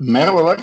[0.00, 0.60] Merhabalar.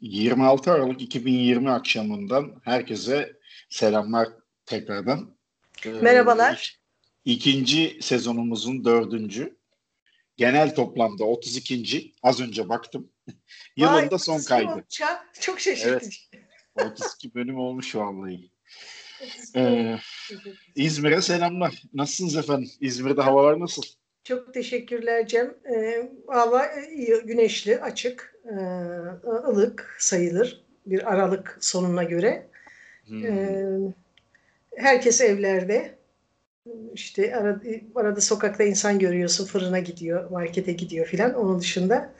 [0.00, 4.28] 26 Aralık 2020 akşamından herkese selamlar
[4.66, 5.36] tekrardan.
[5.84, 6.80] Ee, Merhabalar.
[7.24, 9.58] İkinci sezonumuzun dördüncü.
[10.36, 12.14] Genel toplamda 32.
[12.22, 13.12] Az önce baktım.
[13.76, 14.84] Yılın da son kaydı.
[14.88, 16.18] Çok, çok şaşırtıcı.
[16.76, 18.50] Evet, 32 bölüm olmuş vallahi.
[19.56, 19.96] Ee,
[20.74, 21.82] İzmir'e selamlar.
[21.94, 22.70] Nasılsınız efendim?
[22.80, 23.82] İzmir'de havalar nasıl?
[24.24, 25.54] Çok teşekkürler Cem.
[25.74, 26.66] Ee, hava
[27.24, 28.54] güneşli, açık, e,
[29.26, 32.46] ılık sayılır bir Aralık sonuna göre.
[33.06, 33.26] Hmm.
[33.26, 33.94] Ee,
[34.76, 35.98] herkes evlerde.
[36.94, 37.60] İşte arada,
[37.94, 41.34] arada sokakta insan görüyorsun, fırına gidiyor, markete gidiyor filan.
[41.34, 42.14] Onun dışında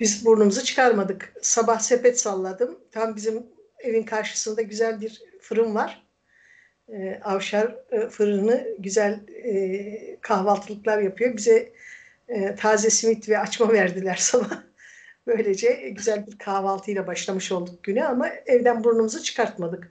[0.00, 1.34] biz burnumuzu çıkarmadık.
[1.42, 2.78] Sabah sepet salladım.
[2.90, 3.46] Tam bizim
[3.78, 6.05] evin karşısında güzel bir fırın var
[6.92, 11.36] e, Avşar e, fırını güzel e, kahvaltılıklar yapıyor.
[11.36, 11.72] Bize
[12.28, 14.62] e, taze simit ve açma verdiler sabah.
[15.26, 19.90] Böylece güzel bir kahvaltıyla başlamış olduk güne ama evden burnumuzu çıkartmadık.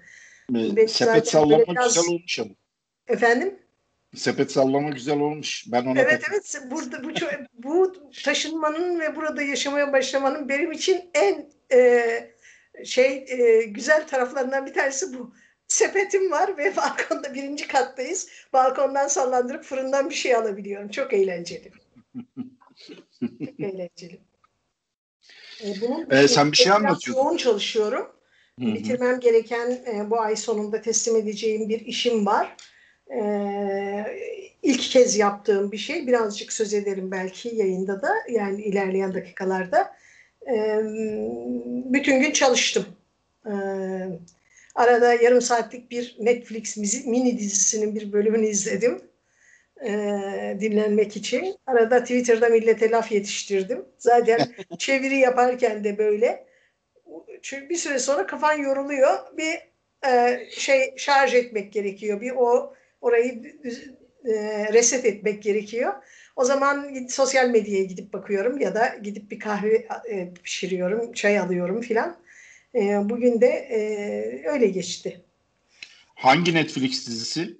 [0.77, 1.95] E, sepet sallama biraz...
[1.95, 2.49] güzel olmuş ama.
[3.07, 3.59] Efendim?
[4.15, 5.65] Sepet sallama güzel olmuş.
[5.71, 7.09] Ben ona Evet evet burada bu
[7.53, 7.93] bu
[8.23, 12.09] taşınmanın ve burada yaşamaya başlamanın benim için en e,
[12.85, 15.33] şey e, güzel taraflarından bir tanesi bu
[15.67, 18.27] sepetim var ve balkonda birinci kattayız.
[18.53, 20.89] Balkondan sallandırıp fırından bir şey alabiliyorum.
[20.89, 21.71] Çok eğlenceli.
[23.19, 24.19] Çok eğlenceli.
[25.63, 27.23] Ee, bunun ee, sen bir şey anlatıyorsun.
[27.23, 28.11] Yoğun çalışıyorum.
[28.59, 28.73] Hı-hı.
[28.73, 32.55] Bitirmem gereken e, bu ay sonunda teslim edeceğim bir işim var.
[33.15, 33.21] E,
[34.63, 36.07] ilk kez yaptığım bir şey.
[36.07, 39.95] Birazcık söz ederim belki yayında da yani ilerleyen dakikalarda.
[40.47, 40.81] E,
[41.93, 42.85] bütün gün çalıştım.
[43.45, 43.53] E,
[44.75, 49.01] Arada yarım saatlik bir Netflix mini dizisinin bir bölümünü izledim.
[49.85, 49.91] E,
[50.59, 51.55] dinlenmek için.
[51.67, 53.85] Arada Twitter'da millete laf yetiştirdim.
[53.97, 54.39] Zaten
[54.77, 56.47] çeviri yaparken de böyle.
[57.41, 59.37] Çünkü bir süre sonra kafan yoruluyor.
[59.37, 59.59] Bir
[60.09, 62.21] e, şey şarj etmek gerekiyor.
[62.21, 63.57] Bir o orayı
[64.25, 64.33] e,
[64.73, 65.93] reset etmek gerekiyor.
[66.35, 71.81] O zaman sosyal medyaya gidip bakıyorum ya da gidip bir kahve e, pişiriyorum, çay alıyorum
[71.81, 72.24] filan.
[72.75, 75.21] E, bugün de e, öyle geçti.
[76.15, 77.57] Hangi Netflix dizisi?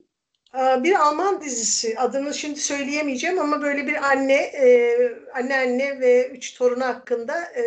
[0.83, 1.99] Bir Alman dizisi.
[1.99, 4.97] Adını şimdi söyleyemeyeceğim ama böyle bir anne, e,
[5.33, 7.63] anne anne ve üç torunu hakkında e,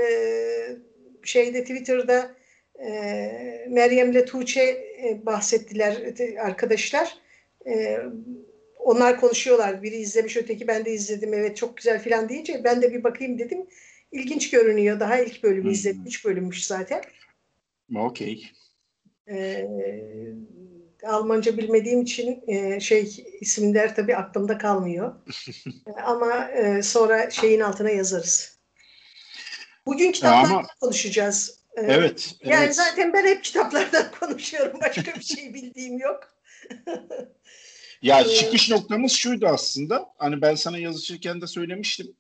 [1.25, 2.35] şeyde Twitter'da
[2.79, 2.91] e,
[3.69, 5.97] Meryem'le Tuğçe e, bahsettiler
[6.39, 7.19] arkadaşlar.
[7.67, 7.99] E,
[8.79, 9.83] onlar konuşuyorlar.
[9.83, 11.35] Biri izlemiş, öteki ben de izledim.
[11.35, 13.67] Evet çok güzel filan deyince ben de bir bakayım dedim.
[14.13, 15.01] İlginç görünüyor.
[15.01, 16.03] Daha ilk bölümü izledim.
[16.07, 17.03] Üç bölümmüş zaten.
[17.97, 18.53] Okey.
[19.29, 19.69] Ee,
[21.07, 25.15] Almanca bilmediğim için e, şey isimler tabii aklımda kalmıyor.
[26.05, 28.59] Ama e, sonra şeyin altına yazarız.
[29.87, 31.59] Bugün kitaplardan Ama, konuşacağız.
[31.77, 32.35] Ee, evet.
[32.45, 32.77] Yani evet.
[32.77, 34.81] zaten ben hep kitaplardan konuşuyorum.
[34.81, 36.21] Başka bir şey bildiğim yok.
[38.03, 40.07] ya ee, çıkış noktamız şuydu aslında.
[40.19, 42.17] Hani ben sana yazışırken de söylemiştim.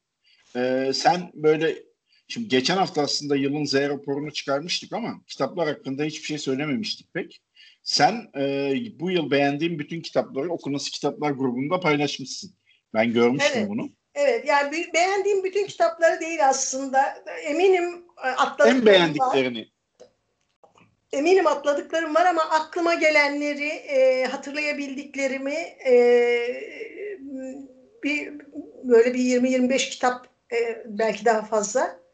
[0.56, 1.87] Ee, sen böyle
[2.28, 7.42] Şimdi geçen hafta aslında yılın Z raporunu çıkarmıştık ama kitaplar hakkında hiçbir şey söylememiştik pek.
[7.82, 12.54] Sen e, bu yıl beğendiğin bütün kitapları okunası kitaplar grubunda paylaşmışsın.
[12.94, 13.68] Ben görmüştüm evet.
[13.68, 13.90] bunu.
[14.14, 17.24] Evet yani beğendiğim bütün kitapları değil aslında.
[17.44, 19.60] Eminim e, atladıklarım En beğendiklerini.
[19.60, 19.68] Var.
[21.12, 25.56] Eminim atladıklarım var ama aklıma gelenleri e, hatırlayabildiklerimi
[25.86, 25.94] e,
[28.04, 28.32] bir
[28.84, 32.07] böyle bir 20-25 kitap e, belki daha fazla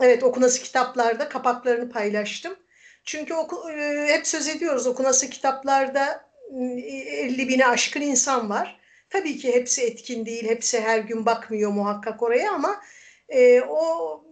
[0.00, 2.56] Evet okunası kitaplarda kapaklarını paylaştım.
[3.04, 3.70] Çünkü oku,
[4.06, 8.80] hep söz ediyoruz okunası kitaplarda 50 bini aşkın insan var.
[9.10, 12.80] Tabii ki hepsi etkin değil, hepsi her gün bakmıyor muhakkak oraya ama
[13.28, 14.24] e, o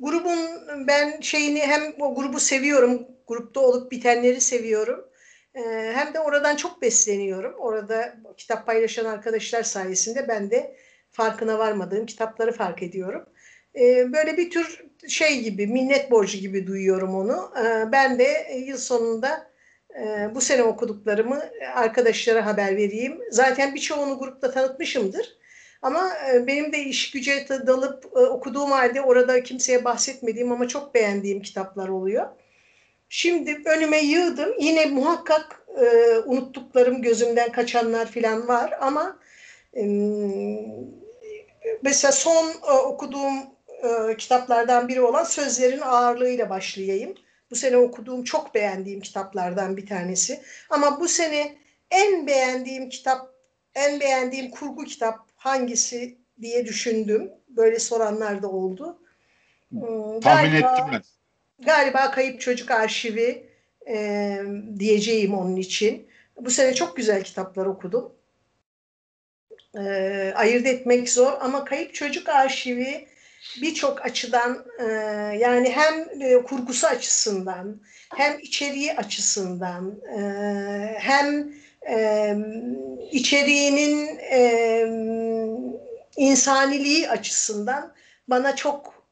[0.00, 0.38] grubun
[0.86, 5.04] ben şeyini hem o grubu seviyorum, grupta olup bitenleri seviyorum.
[5.54, 5.60] E,
[5.94, 7.54] hem de oradan çok besleniyorum.
[7.58, 10.76] Orada kitap paylaşan arkadaşlar sayesinde ben de
[11.10, 13.26] farkına varmadığım kitapları fark ediyorum.
[13.76, 17.52] E, böyle bir tür şey gibi minnet borcu gibi duyuyorum onu.
[17.64, 19.50] E, ben de yıl sonunda
[20.00, 21.42] e, bu sene okuduklarımı
[21.74, 23.20] arkadaşlara haber vereyim.
[23.30, 25.36] Zaten birçoğunu grupta tanıtmışımdır.
[25.82, 30.94] Ama e, benim de iş güce dalıp e, okuduğum halde orada kimseye bahsetmediğim ama çok
[30.94, 32.26] beğendiğim kitaplar oluyor.
[33.08, 34.54] Şimdi önüme yığdım.
[34.58, 35.60] Yine muhakkak
[36.26, 39.18] unuttuklarım, gözümden kaçanlar falan var ama
[41.82, 42.46] mesela son
[42.86, 43.53] okuduğum
[43.84, 47.14] e, kitaplardan biri olan Sözlerin Ağırlığıyla başlayayım.
[47.50, 50.42] Bu sene okuduğum çok beğendiğim kitaplardan bir tanesi.
[50.70, 51.56] Ama bu sene
[51.90, 53.34] en beğendiğim kitap,
[53.74, 57.30] en beğendiğim kurgu kitap hangisi diye düşündüm.
[57.48, 58.98] Böyle soranlar da oldu.
[59.70, 61.02] Hmm, Tahmin galiba, ettim ben.
[61.64, 63.46] Galiba Kayıp Çocuk Arşivi
[63.88, 64.38] e,
[64.78, 66.06] diyeceğim onun için.
[66.36, 68.12] Bu sene çok güzel kitaplar okudum.
[69.78, 69.80] E,
[70.36, 73.06] ayırt etmek zor ama Kayıp Çocuk Arşivi
[73.62, 74.84] birçok açıdan e,
[75.38, 77.80] yani hem e, kurgusu açısından
[78.16, 80.20] hem içeriği açısından e,
[80.98, 81.54] hem
[83.12, 84.18] içeriğinin
[86.16, 87.92] insaniliği açısından
[88.28, 89.08] bana çok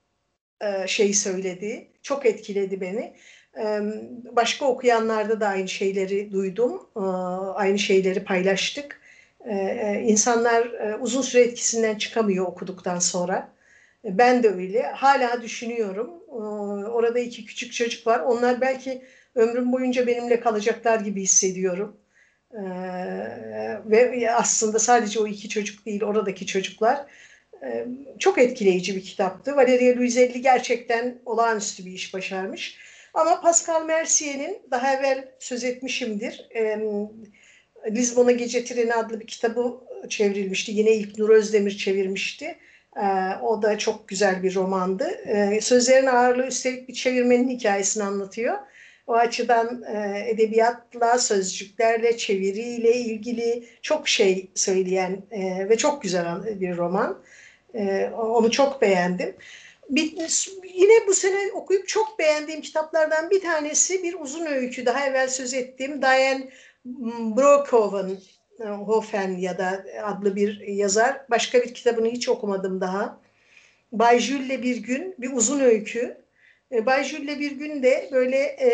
[0.86, 3.12] şey söyledi, çok etkiledi beni.
[4.36, 6.88] Başka okuyanlarda da aynı şeyleri duydum,
[7.54, 9.00] aynı şeyleri paylaştık.
[10.02, 10.70] İnsanlar
[11.00, 13.52] uzun süre etkisinden çıkamıyor okuduktan sonra.
[14.04, 14.82] Ben de öyle.
[14.82, 16.10] Hala düşünüyorum.
[16.28, 16.32] Ee,
[16.88, 18.20] orada iki küçük çocuk var.
[18.20, 19.02] Onlar belki
[19.34, 21.96] ömrüm boyunca benimle kalacaklar gibi hissediyorum.
[22.54, 22.62] Ee,
[23.84, 27.06] ve aslında sadece o iki çocuk değil, oradaki çocuklar.
[27.62, 27.86] Ee,
[28.18, 29.56] çok etkileyici bir kitaptı.
[29.56, 32.78] Valeria Luiselli gerçekten olağanüstü bir iş başarmış.
[33.14, 36.48] Ama Pascal Mercier'in daha evvel söz etmişimdir.
[37.90, 40.72] Lizbon'a Gece Treni adlı bir kitabı çevrilmişti.
[40.72, 42.56] Yine ilk Nur Özdemir çevirmişti.
[42.96, 45.04] Ee, o da çok güzel bir romandı.
[45.26, 48.58] Ee, sözlerin ağırlığı üstelik bir çevirmenin hikayesini anlatıyor.
[49.06, 56.26] O açıdan e, edebiyatla, sözcüklerle, çeviriyle ilgili çok şey söyleyen e, ve çok güzel
[56.60, 57.22] bir roman.
[57.74, 59.36] E, onu çok beğendim.
[59.90, 60.14] Bir,
[60.74, 64.86] yine bu sene okuyup çok beğendiğim kitaplardan bir tanesi bir uzun öykü.
[64.86, 66.48] Daha evvel söz ettiğim Diane
[67.36, 68.18] Brokov'un
[68.60, 71.20] Hofen ya da adlı bir yazar.
[71.30, 73.20] Başka bir kitabını hiç okumadım daha.
[73.92, 76.16] Bay Jules bir gün bir uzun öykü.
[76.72, 78.68] E, Bay Jules bir gün de böyle e,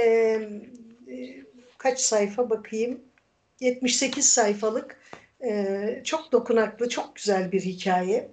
[1.15, 1.45] e
[1.79, 3.01] kaç sayfa bakayım
[3.61, 5.01] 78 sayfalık
[5.45, 8.29] e, çok dokunaklı çok güzel bir hikaye.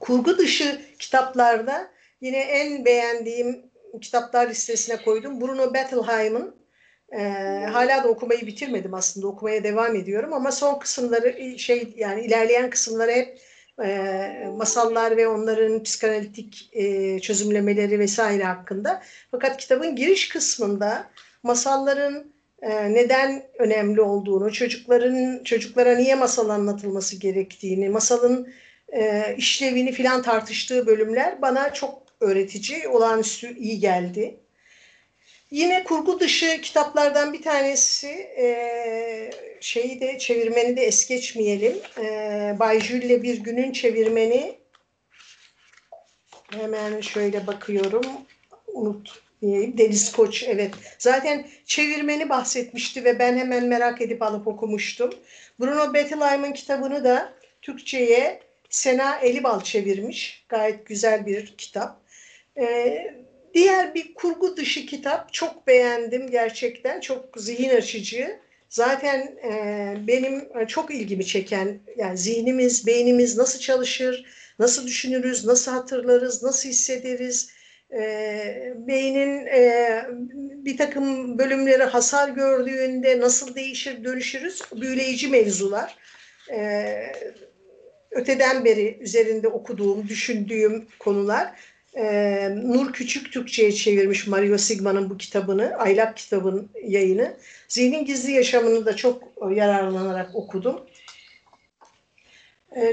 [0.00, 1.90] Kurgu dışı kitaplarda
[2.20, 3.62] yine en beğendiğim
[4.00, 5.40] kitaplar listesine koydum.
[5.40, 6.54] Bruno Bettelheim'ın
[7.12, 12.70] ee, hala da okumayı bitirmedim aslında okumaya devam ediyorum ama son kısımları şey yani ilerleyen
[12.70, 13.40] kısımları hep
[13.84, 19.02] e, masallar ve onların psikanalitik e, çözümlemeleri vesaire hakkında.
[19.30, 21.10] Fakat kitabın giriş kısmında
[21.42, 22.24] masalların
[22.62, 28.52] e, neden önemli olduğunu, çocukların çocuklara niye masal anlatılması gerektiğini, masalın
[28.88, 34.40] e, işlevini filan tartıştığı bölümler bana çok öğretici, olağanüstü iyi geldi.
[35.50, 38.08] Yine kurgu dışı kitaplardan bir tanesi
[38.38, 41.76] e, şeyi de çevirmeni de es geçmeyelim.
[41.98, 44.58] E, Bay Jules bir günün çevirmeni
[46.50, 48.06] hemen şöyle bakıyorum.
[48.66, 49.78] Unut diyeyim.
[49.78, 50.74] Deniz Koç evet.
[50.98, 55.10] Zaten çevirmeni bahsetmişti ve ben hemen merak edip alıp okumuştum.
[55.60, 57.32] Bruno Bettelheim'in kitabını da
[57.62, 58.40] Türkçe'ye
[58.70, 60.44] Sena Elibal çevirmiş.
[60.48, 62.00] Gayet güzel bir kitap.
[62.58, 63.25] Ee,
[63.56, 67.00] Diğer bir kurgu dışı kitap çok beğendim gerçekten.
[67.00, 68.38] Çok zihin açıcı.
[68.68, 74.24] Zaten e, benim çok ilgimi çeken yani zihnimiz, beynimiz nasıl çalışır,
[74.58, 77.50] nasıl düşünürüz, nasıl hatırlarız, nasıl hissederiz,
[77.92, 80.04] e, beynin e,
[80.64, 85.96] bir takım bölümleri hasar gördüğünde nasıl değişir, dönüşürüz büyüleyici mevzular.
[86.52, 86.96] E,
[88.10, 91.75] öteden beri üzerinde okuduğum, düşündüğüm konular.
[91.96, 97.36] Ee, Nur Küçük Türkçe'ye çevirmiş Mario Sigma'nın bu kitabını, Aylak kitabın yayını.
[97.68, 99.22] Zihnin Gizli Yaşamını da çok
[99.54, 100.80] yararlanarak okudum.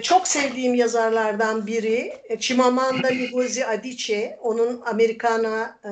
[0.01, 4.37] Çok sevdiğim yazarlardan biri Chimamanda Ngozi Adichie.
[4.41, 5.91] Onun Amerikana, e,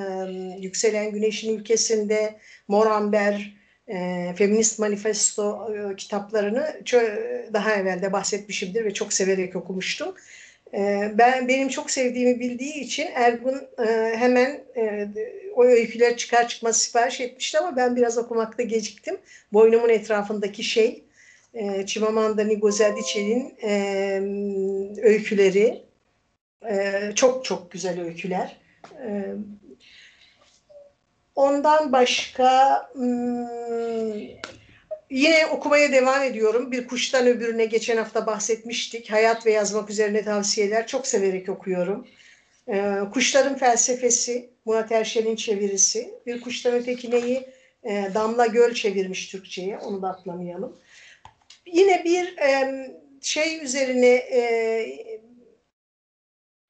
[0.62, 3.53] Yükselen Güneşin Ülkesinde, Moramber,
[3.88, 6.82] e, Feminist Manifesto e, kitaplarını
[7.53, 10.15] daha evvel de bahsetmişimdir ve çok severek okumuştum.
[10.74, 15.08] Ee, ben benim çok sevdiğimi bildiği için Ergun e, hemen e,
[15.56, 19.18] o öyküler çıkar çıkmaz sipariş etmişti ama ben biraz okumakta geciktim.
[19.54, 21.04] Boynumun etrafındaki şey
[21.54, 23.58] e, Chimamanda Adichie'nin
[25.01, 25.84] öyküleri
[27.16, 28.58] çok çok güzel öyküler.
[31.36, 33.48] ondan başka hmm,
[35.12, 36.72] Yine okumaya devam ediyorum.
[36.72, 39.12] Bir kuştan öbürüne geçen hafta bahsetmiştik.
[39.12, 40.88] Hayat ve yazmak üzerine tavsiyeler.
[40.88, 42.08] Çok severek okuyorum.
[42.68, 46.13] Ee, Kuşların Felsefesi, Murat Erşen'in çevirisi.
[46.25, 47.48] Bir kuştan ötekineyi
[47.84, 49.77] e, Damla Göl çevirmiş Türkçe'ye.
[49.77, 50.77] Onu da atlamayalım.
[51.65, 52.88] Yine bir e,
[53.22, 55.22] şey üzerine e,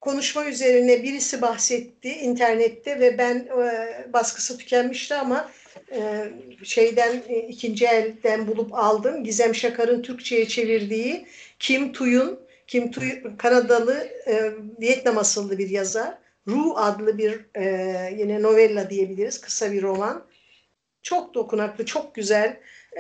[0.01, 5.51] konuşma üzerine birisi bahsetti internette ve ben e, baskısı tükenmişti ama
[5.93, 6.31] e,
[6.63, 9.23] şeyden e, ikinci elden bulup aldım.
[9.23, 11.25] Gizem Şakar'ın Türkçe'ye çevirdiği
[11.59, 16.17] Kim Tuy'un Kim Tuy Kanadalı e, Vietnam asıllı bir yazar.
[16.47, 17.45] Ru adlı bir
[18.17, 19.41] yine novella diyebiliriz.
[19.41, 20.25] Kısa bir roman.
[21.03, 22.59] Çok dokunaklı, çok güzel.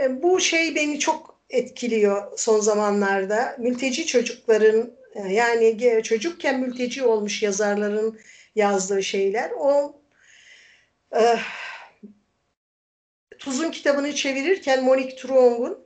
[0.09, 3.55] Bu şey beni çok etkiliyor son zamanlarda.
[3.59, 4.91] Mülteci çocukların
[5.29, 8.19] yani çocukken mülteci olmuş yazarların
[8.55, 9.51] yazdığı şeyler.
[9.59, 9.95] O
[11.15, 11.37] e,
[13.41, 15.85] Tuz'un kitabını çevirirken Monique Truong'un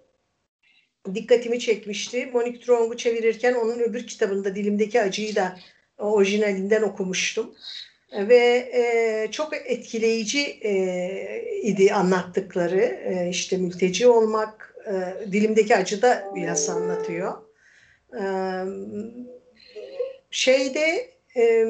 [1.13, 2.25] dikkatimi çekmişti.
[2.25, 5.59] Monique Truong'u çevirirken onun öbür kitabında Dilimdeki Acıyı da
[5.97, 7.55] orijinalinden okumuştum.
[8.13, 12.81] Ve e, çok etkileyici e, idi anlattıkları.
[12.81, 17.33] E, işte mülteci olmak, e, Dilimdeki Acı da biraz anlatıyor.
[18.13, 18.23] E,
[20.31, 21.65] şeyde e,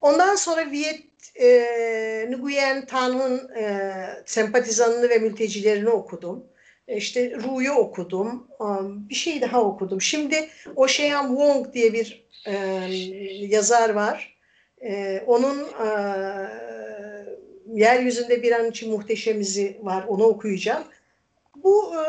[0.00, 3.92] ondan sonra Viet e, Nguyen Tan'ın e,
[4.26, 6.44] sempatizanını ve mültecilerini okudum.
[6.88, 8.48] E, işte Ru'yu okudum.
[8.58, 10.00] Um, bir şey daha okudum.
[10.00, 12.52] Şimdi Ocean Wong diye bir e,
[13.46, 14.36] yazar var.
[14.82, 15.88] E, onun e,
[17.72, 20.04] Yeryüzünde Bir An için Muhteşemizi var.
[20.08, 20.84] Onu okuyacağım.
[21.56, 22.00] Bu e,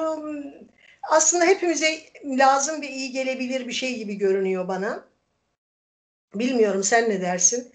[1.10, 1.88] aslında hepimize
[2.25, 5.05] lazım ve iyi gelebilir bir şey gibi görünüyor bana.
[6.36, 7.72] Bilmiyorum sen ne dersin?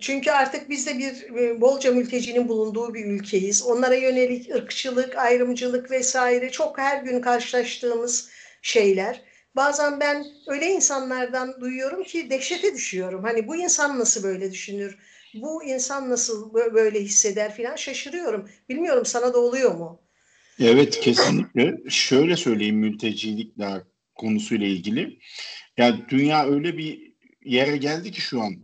[0.00, 3.62] Çünkü artık biz de bir bolca mültecinin bulunduğu bir ülkeyiz.
[3.62, 8.30] Onlara yönelik ırkçılık, ayrımcılık vesaire çok her gün karşılaştığımız
[8.62, 9.22] şeyler.
[9.56, 13.24] Bazen ben öyle insanlardan duyuyorum ki dehşete düşüyorum.
[13.24, 14.98] Hani bu insan nasıl böyle düşünür?
[15.34, 18.48] Bu insan nasıl böyle hisseder filan şaşırıyorum.
[18.68, 20.00] Bilmiyorum sana da oluyor mu?
[20.60, 21.90] Evet kesinlikle.
[21.90, 23.66] Şöyle söyleyeyim mültecilikle
[24.14, 25.18] konusuyla ilgili.
[25.76, 27.12] Yani dünya öyle bir
[27.44, 28.54] yere geldi ki şu an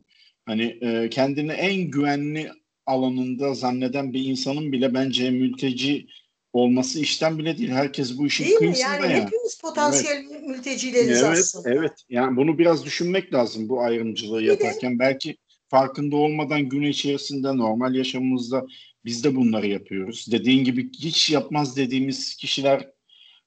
[0.47, 2.51] hani e, kendini en güvenli
[2.87, 6.07] alanında zanneden bir insanın bile bence mülteci
[6.53, 7.71] olması işten bile değil.
[7.71, 9.03] Herkes bu işin değil kıyısında mi?
[9.03, 9.25] Yani ya.
[9.25, 10.43] hepimiz potansiyel evet.
[10.43, 11.71] mültecileriz evet, aslında.
[11.71, 11.93] Evet.
[12.09, 14.99] Yani bunu biraz düşünmek lazım bu ayrımcılığı yaparken.
[14.99, 15.37] Belki
[15.69, 18.67] farkında olmadan gün içerisinde normal yaşamımızda
[19.05, 20.27] biz de bunları yapıyoruz.
[20.33, 22.91] Dediğin gibi hiç yapmaz dediğimiz kişiler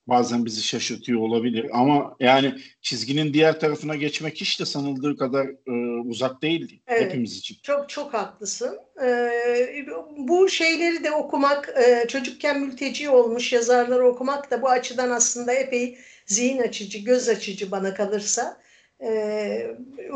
[0.07, 1.69] bazen bizi şaşırtıyor olabilir.
[1.73, 7.37] Ama yani çizginin diğer tarafına geçmek hiç de sanıldığı kadar e, uzak değil evet, hepimiz
[7.37, 7.57] için.
[7.63, 8.79] Çok çok haklısın.
[9.03, 9.85] Ee,
[10.17, 15.97] bu şeyleri de okumak, e, çocukken mülteci olmuş yazarları okumak da bu açıdan aslında epey
[16.25, 18.57] zihin açıcı, göz açıcı bana kalırsa.
[19.01, 19.67] Ee,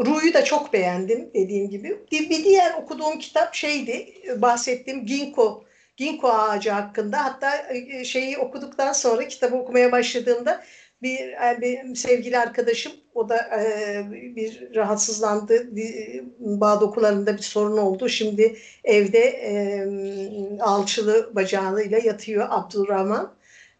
[0.06, 1.98] Ru'yu da çok beğendim dediğim gibi.
[2.12, 5.66] Bir diğer okuduğum kitap şeydi, bahsettiğim Ginkgo
[5.97, 7.25] ginkgo ağacı hakkında.
[7.25, 10.63] Hatta e, şeyi okuduktan sonra kitabı okumaya başladığımda
[11.01, 15.67] bir, e, bir sevgili arkadaşım o da e, bir rahatsızlandı.
[16.39, 18.09] Bağ dokularında bir sorun oldu.
[18.09, 19.87] Şimdi evde e,
[20.61, 23.33] alçılı bacağıyla yatıyor Abdurrahman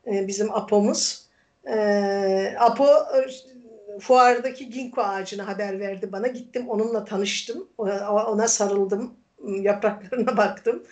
[0.08, 1.28] e, bizim apomuz.
[1.68, 6.28] E, apo e, fuardaki ginkgo ağacını haber verdi bana.
[6.28, 7.68] Gittim onunla tanıştım.
[7.78, 9.14] Ona sarıldım.
[9.48, 10.84] Yapraklarına baktım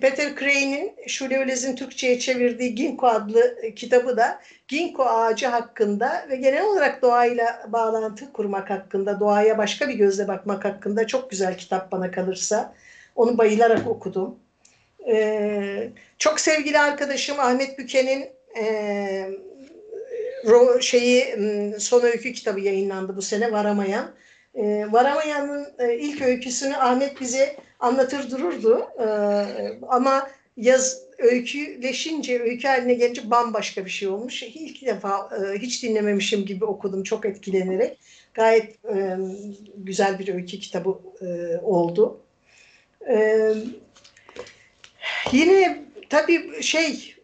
[0.00, 7.02] Peter Crane'in Şule Türkçe'ye çevirdiği Ginkgo adlı kitabı da Ginkgo ağacı hakkında ve genel olarak
[7.02, 12.74] doğayla bağlantı kurmak hakkında, doğaya başka bir gözle bakmak hakkında çok güzel kitap bana kalırsa.
[13.16, 14.38] Onu bayılarak okudum.
[15.08, 19.30] Ee, çok sevgili arkadaşım Ahmet Büke'nin e,
[20.80, 21.36] şeyi
[21.78, 24.10] son öykü kitabı yayınlandı bu sene Varamayan.
[24.54, 28.88] E, Varamayan'ın e, ilk öyküsünü Ahmet bize anlatır dururdu.
[28.98, 29.06] E,
[29.88, 34.42] ama yaz öyküleşince, öykü haline gelince bambaşka bir şey olmuş.
[34.42, 37.98] İlk defa e, hiç dinlememişim gibi okudum çok etkilenerek.
[38.34, 39.16] Gayet e,
[39.76, 42.20] güzel bir öykü kitabı e, oldu.
[43.08, 43.54] E,
[45.32, 47.14] yine tabii şey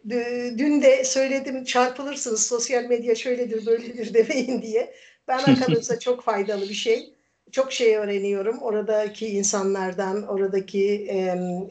[0.57, 4.93] dün de söyledim çarpılırsınız sosyal medya şöyledir böyledir demeyin diye.
[5.27, 7.16] Bana kalırsa çok faydalı bir şey
[7.51, 8.57] çok şey öğreniyorum.
[8.61, 11.07] Oradaki insanlardan, oradaki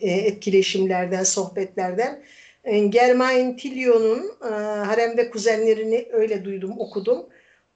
[0.01, 2.23] e, etkileşimlerden, sohbetlerden.
[2.65, 4.49] E, Germain Tillion'un e,
[4.85, 7.27] Harem ve Kuzenlerini öyle duydum, okudum.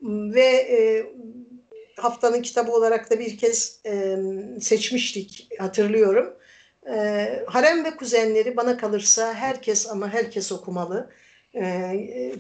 [0.03, 1.07] Ve e,
[1.97, 4.17] haftanın kitabı olarak da bir kez e,
[4.61, 6.35] seçmiştik, hatırlıyorum.
[6.93, 11.11] E, Harem ve Kuzenleri bana kalırsa herkes ama herkes okumalı.
[11.55, 12.33] E, e,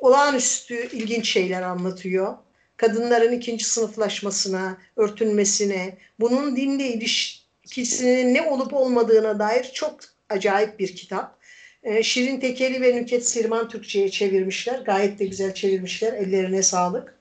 [0.00, 2.34] olağanüstü ilginç şeyler anlatıyor
[2.76, 11.38] kadınların ikinci sınıflaşmasına, örtünmesine, bunun dinle ilişkisinin ne olup olmadığına dair çok acayip bir kitap.
[11.82, 14.78] Ee, Şirin Tekeli ve Nüket Sirman Türkçe'ye çevirmişler.
[14.78, 16.12] Gayet de güzel çevirmişler.
[16.12, 17.18] Ellerine sağlık.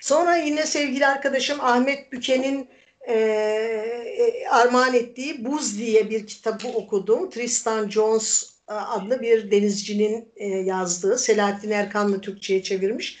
[0.00, 2.68] Sonra yine sevgili arkadaşım Ahmet Büke'nin
[3.08, 7.30] e, armağan ettiği Buz diye bir kitabı okudum.
[7.30, 11.18] Tristan Jones e, adlı bir denizcinin e, yazdığı.
[11.18, 13.18] Selahattin Erkanlı Türkçe'ye çevirmiş.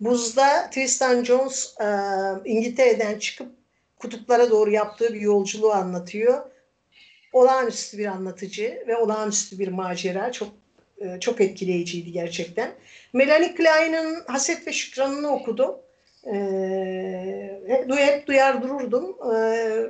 [0.00, 1.86] Buz'da Tristan Jones e,
[2.44, 3.48] İngiltere'den çıkıp
[3.96, 6.50] kutuplara doğru yaptığı bir yolculuğu anlatıyor.
[7.32, 10.32] Olağanüstü bir anlatıcı ve olağanüstü bir macera.
[10.32, 10.48] Çok
[11.20, 12.70] çok etkileyiciydi gerçekten.
[13.12, 15.74] Melanie Klein'in Haset ve Şükran'ını okudum.
[16.26, 17.60] Ee,
[17.96, 19.16] hep duyar dururdum.
[19.34, 19.86] Ee,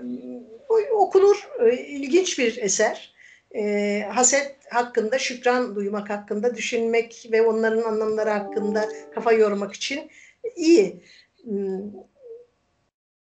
[0.93, 3.15] okunur, ilginç bir eser.
[3.55, 10.11] Ee, haset hakkında, şükran duymak hakkında düşünmek ve onların anlamları hakkında kafa yormak için
[10.57, 11.02] iyi.
[11.45, 11.81] Hmm,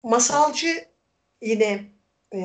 [0.03, 0.85] masalcı
[1.41, 1.85] yine
[2.33, 2.39] e,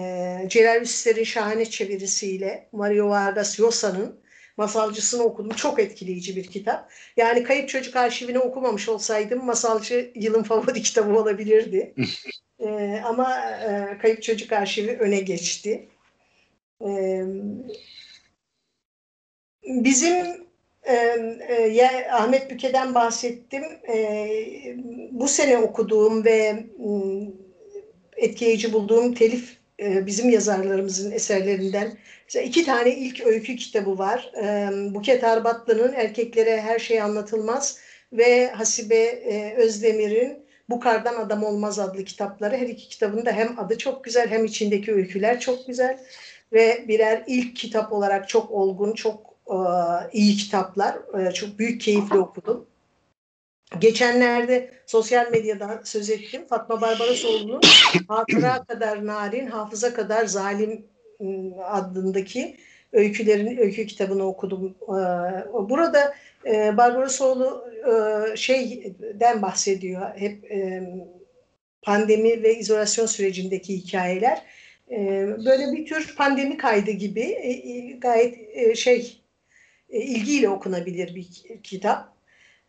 [0.48, 4.20] Celal Üster'in şahane çevirisiyle Mario Vargas Llosa'nın
[4.56, 5.50] Masalcısını okudum.
[5.50, 6.90] Çok etkileyici bir kitap.
[7.16, 11.94] Yani Kayıp Çocuk Arşivini okumamış olsaydım Masalcı yılın favori kitabı olabilirdi.
[12.60, 15.88] ee, ama e, Kayıp Çocuk Arşivi öne geçti.
[19.62, 20.14] Bizim
[20.82, 20.94] e,
[21.48, 23.64] e, Ahmet Büke'den bahsettim.
[25.10, 26.64] Bu sene okuduğum ve
[28.16, 34.32] etkileyici bulduğum telif bizim yazarlarımızın eserlerinden mesela iki tane ilk öykü kitabı var.
[34.36, 37.78] E, Buket Arbatlı'nın Erkeklere Her Şey Anlatılmaz
[38.12, 42.56] ve Hasibe e, Özdemir'in Bu Kardan Adam Olmaz adlı kitapları.
[42.56, 45.98] Her iki kitabın da hem adı çok güzel hem içindeki öyküler çok güzel
[46.52, 49.28] ve birer ilk kitap olarak çok olgun, çok
[50.12, 50.98] iyi kitaplar.
[51.34, 52.66] Çok büyük keyifle okudum.
[53.78, 56.46] Geçenlerde sosyal medyada söz ettim.
[56.48, 57.60] Fatma Barbarasoğlu'nun
[58.08, 60.86] Hatıra kadar narin, hafıza kadar zalim
[61.20, 62.56] ıı, adındaki
[62.92, 64.74] öykülerin öykü kitabını okudum.
[65.68, 66.14] Burada
[66.46, 70.16] e, Barbarasoğlu ıı, şeyden bahsediyor.
[70.16, 70.52] Hep
[71.82, 74.42] pandemi ve izolasyon sürecindeki hikayeler.
[75.44, 77.52] Böyle bir tür pandemi kaydı gibi e,
[77.92, 79.20] gayet e, şey
[79.88, 81.26] ilgiyle okunabilir bir
[81.62, 82.12] kitap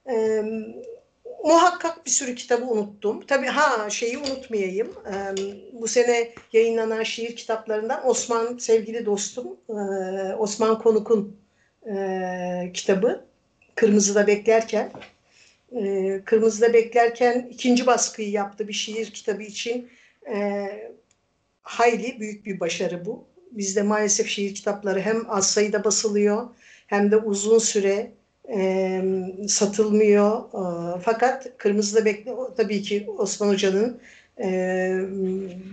[0.09, 0.43] e,
[1.43, 3.25] muhakkak bir sürü kitabı unuttum.
[3.27, 4.87] Tabii ha şeyi unutmayayım.
[4.87, 5.13] E,
[5.73, 9.73] bu sene yayınlanan şiir kitaplarından Osman sevgili dostum e,
[10.33, 11.37] Osman Konuk'un
[11.85, 13.25] e, kitabı
[13.75, 14.91] Kırmızıda Beklerken.
[15.71, 19.89] E, Kırmızıda Beklerken ikinci baskıyı yaptı bir şiir kitabı için.
[21.69, 23.27] Hayli büyük bir başarı bu.
[23.51, 26.47] Bizde maalesef şiir kitapları hem az sayıda basılıyor
[26.87, 28.11] hem de uzun süre
[28.55, 29.01] e,
[29.47, 30.39] satılmıyor.
[30.39, 33.99] E, fakat Kırmızıda Bekle tabii ki Osman Hoca'nın
[34.39, 34.49] e,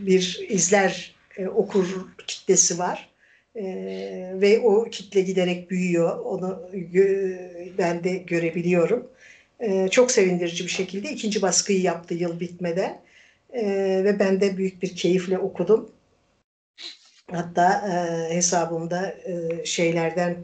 [0.06, 1.86] bir izler e, okur
[2.26, 3.10] kitlesi var.
[3.54, 3.64] E,
[4.34, 6.18] ve o kitle giderek büyüyor.
[6.18, 7.36] Onu gö,
[7.78, 9.08] ben de görebiliyorum.
[9.60, 13.05] E, çok sevindirici bir şekilde ikinci baskıyı yaptı yıl bitmeden.
[13.52, 13.64] E,
[14.04, 15.90] ve ben de büyük bir keyifle okudum.
[17.30, 20.36] Hatta e, hesabımda e, şeylerden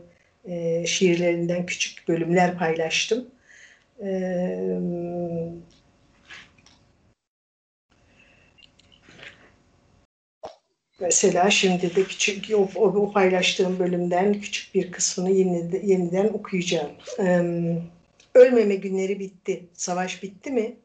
[0.44, 3.30] e, şiirlerinden küçük bölümler paylaştım.
[4.02, 4.78] E,
[11.00, 16.90] mesela şimdi de küçük o, o, o paylaştığım bölümden küçük bir kısmını yeniden, yeniden okuyacağım.
[17.18, 17.42] E,
[18.34, 19.66] ölmeme günleri bitti.
[19.74, 20.76] Savaş bitti mi?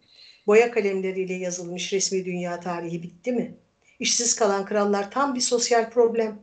[0.47, 3.57] Boya kalemleriyle yazılmış resmi dünya tarihi bitti mi?
[3.99, 6.39] İşsiz kalan krallar tam bir sosyal problem.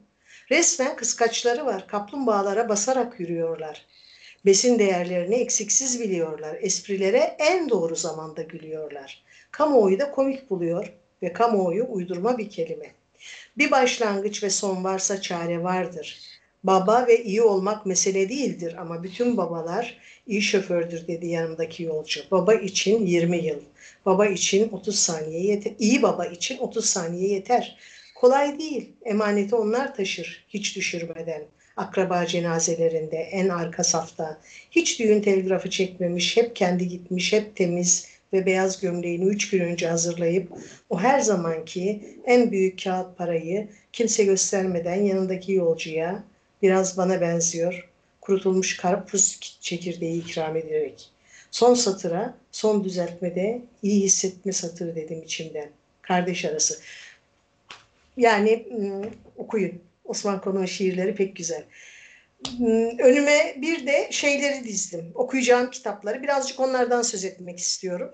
[0.50, 1.86] Resmen kıskaçları var.
[1.86, 3.86] Kaplumbağalara basarak yürüyorlar.
[4.46, 6.56] Besin değerlerini eksiksiz biliyorlar.
[6.60, 9.24] Esprilere en doğru zamanda gülüyorlar.
[9.50, 12.94] Kamuoyu da komik buluyor ve kamuoyu uydurma bir kelime.
[13.58, 16.33] Bir başlangıç ve son varsa çare vardır.
[16.64, 22.20] Baba ve iyi olmak mesele değildir ama bütün babalar iyi şofördür dedi yanımdaki yolcu.
[22.30, 23.60] Baba için 20 yıl.
[24.06, 25.72] Baba için 30 saniye yeter.
[25.78, 27.76] İyi baba için 30 saniye yeter.
[28.14, 28.92] Kolay değil.
[29.04, 31.42] Emaneti onlar taşır hiç düşürmeden.
[31.76, 34.40] Akraba cenazelerinde en arka safta.
[34.70, 39.88] Hiç düğün telgrafı çekmemiş, hep kendi gitmiş, hep temiz ve beyaz gömleğini üç gün önce
[39.88, 40.52] hazırlayıp
[40.90, 46.24] o her zamanki en büyük kağıt parayı kimse göstermeden yanındaki yolcuya
[46.64, 47.88] biraz bana benziyor
[48.20, 51.10] kurutulmuş karpuz çekirdeği ikram ederek.
[51.50, 55.68] Son satıra, son düzeltmede iyi hissetme satırı dedim içimden.
[56.02, 56.78] Kardeş arası.
[58.16, 59.04] Yani ıı,
[59.36, 59.82] okuyun.
[60.04, 61.64] Osman Konuk'un şiirleri pek güzel.
[62.98, 65.12] Önüme bir de şeyleri dizdim.
[65.14, 66.22] Okuyacağım kitapları.
[66.22, 68.10] Birazcık onlardan söz etmek istiyorum.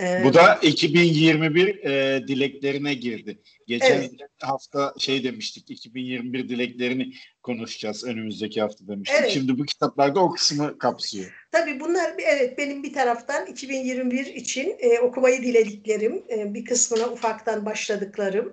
[0.00, 3.38] Ee, Bu da 2021 e, dileklerine girdi.
[3.66, 4.10] Geçen evet.
[4.42, 9.18] hafta şey demiştik 2021 dileklerini konuşacağız önümüzdeki hafta demiştik.
[9.20, 9.30] Evet.
[9.30, 11.32] Şimdi bu kitaplarda o kısmı kapsıyor.
[11.52, 17.66] Tabii bunlar evet benim bir taraftan 2021 için e, okumayı dilediklerim, e, bir kısmına ufaktan
[17.66, 18.52] başladıklarım.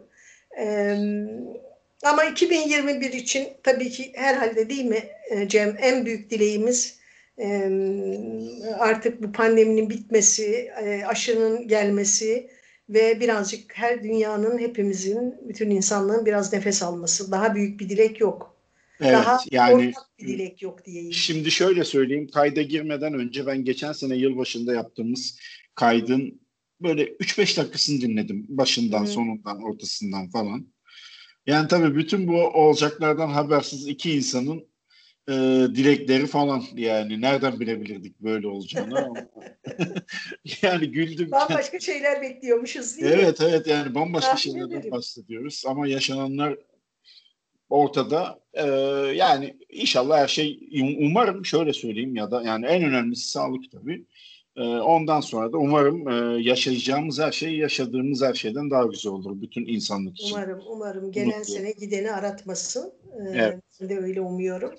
[0.59, 0.97] E,
[2.03, 6.99] ama 2021 için tabii ki herhalde değil mi e, Cem en büyük dileğimiz
[8.79, 10.71] artık bu pandeminin bitmesi,
[11.07, 12.49] aşının gelmesi
[12.89, 17.31] ve birazcık her dünyanın, hepimizin, bütün insanlığın biraz nefes alması.
[17.31, 18.55] Daha büyük bir dilek yok.
[19.01, 21.13] Evet, Daha yani bir dilek yok diyeyim.
[21.13, 25.39] Şimdi şöyle söyleyeyim, kayda girmeden önce ben geçen sene yılbaşında yaptığımız
[25.75, 26.41] kaydın
[26.81, 28.45] böyle 3-5 dakikasını dinledim.
[28.49, 29.07] Başından, hmm.
[29.07, 30.67] sonundan, ortasından falan.
[31.47, 34.67] Yani tabii bütün bu olacaklardan habersiz iki insanın
[35.29, 35.33] e,
[35.75, 39.13] dilekleri falan yani nereden bilebilirdik böyle olacağını
[40.61, 41.31] yani güldüm.
[41.31, 43.21] Bambaşka şeyler bekliyormuşuz değil mi?
[43.21, 44.91] Evet evet yani bambaşka Tahmin şeylerden ederim.
[44.91, 46.57] bahsediyoruz ama yaşananlar
[47.69, 48.67] ortada ee,
[49.15, 54.05] yani inşallah her şey umarım şöyle söyleyeyim ya da yani en önemlisi sağlık tabii.
[54.57, 59.41] Ee, ondan sonra da umarım e, yaşayacağımız her şey yaşadığımız her şeyden daha güzel olur
[59.41, 60.35] bütün insanlık için.
[60.35, 61.53] Umarım umarım gelen Mutlu.
[61.53, 62.93] sene gideni aratmasın.
[63.11, 63.59] Ee, evet.
[63.81, 64.71] Ben de öyle umuyorum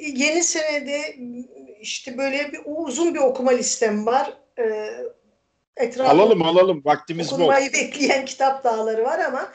[0.00, 1.16] yeni senede
[1.80, 4.38] işte böyle bir uzun bir okuma listem var.
[4.58, 4.90] Ee,
[5.98, 7.34] alalım alalım vaktimiz bol.
[7.34, 9.52] Okumayı bekleyen kitap dağları var ama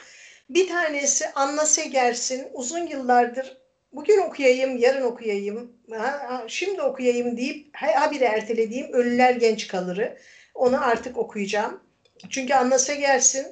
[0.50, 3.56] bir tanesi Anna Segers'in uzun yıllardır
[3.96, 10.18] bugün okuyayım, yarın okuyayım, ha, şimdi okuyayım deyip habire ertelediğim Ölüler Genç Kalır'ı.
[10.54, 11.80] Onu artık okuyacağım.
[12.30, 13.46] Çünkü Anna Segers'in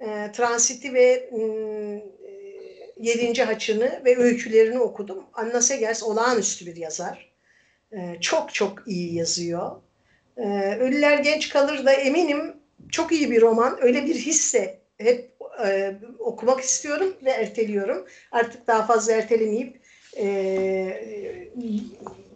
[0.00, 1.30] e, transiti ve
[3.00, 5.24] yedinci haçını ve öykülerini okudum.
[5.34, 7.32] Anna Segers olağanüstü bir yazar.
[7.92, 9.70] Ee, çok çok iyi yazıyor.
[10.36, 12.56] Ee, Ölüler Genç Kalır da eminim
[12.90, 13.78] çok iyi bir roman.
[13.80, 15.32] Öyle bir hisse hep
[15.66, 18.06] e, okumak istiyorum ve erteliyorum.
[18.32, 19.80] Artık daha fazla ertelemeyip
[20.16, 20.26] e,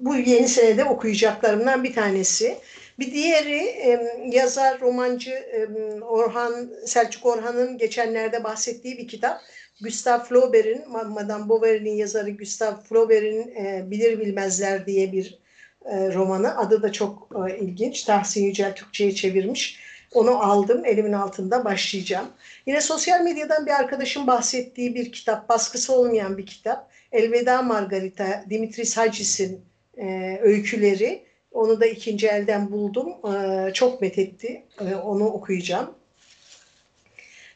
[0.01, 2.57] bu yeni senede okuyacaklarımdan bir tanesi.
[2.99, 5.67] Bir diğeri e, yazar, romancı e,
[6.01, 9.41] Orhan Selçuk Orhan'ın geçenlerde bahsettiği bir kitap.
[9.81, 15.39] Gustav Flaubert'in, Madame Bovary'nin yazarı Gustav Flaubert'in e, Bilir Bilmezler diye bir
[15.85, 16.59] e, romanı.
[16.59, 18.05] Adı da çok e, ilginç.
[18.05, 19.79] Tahsin Yücel Türkçe'ye çevirmiş.
[20.15, 22.27] Onu aldım, elimin altında başlayacağım.
[22.67, 26.91] Yine sosyal medyadan bir arkadaşım bahsettiği bir kitap, baskısı olmayan bir kitap.
[27.13, 29.61] Elveda Margarita, Dimitris Hacis'in
[29.97, 31.23] e, öyküleri.
[31.53, 33.09] Onu da ikinci elden buldum.
[33.35, 34.63] E, çok methetti.
[34.81, 35.95] E, onu okuyacağım.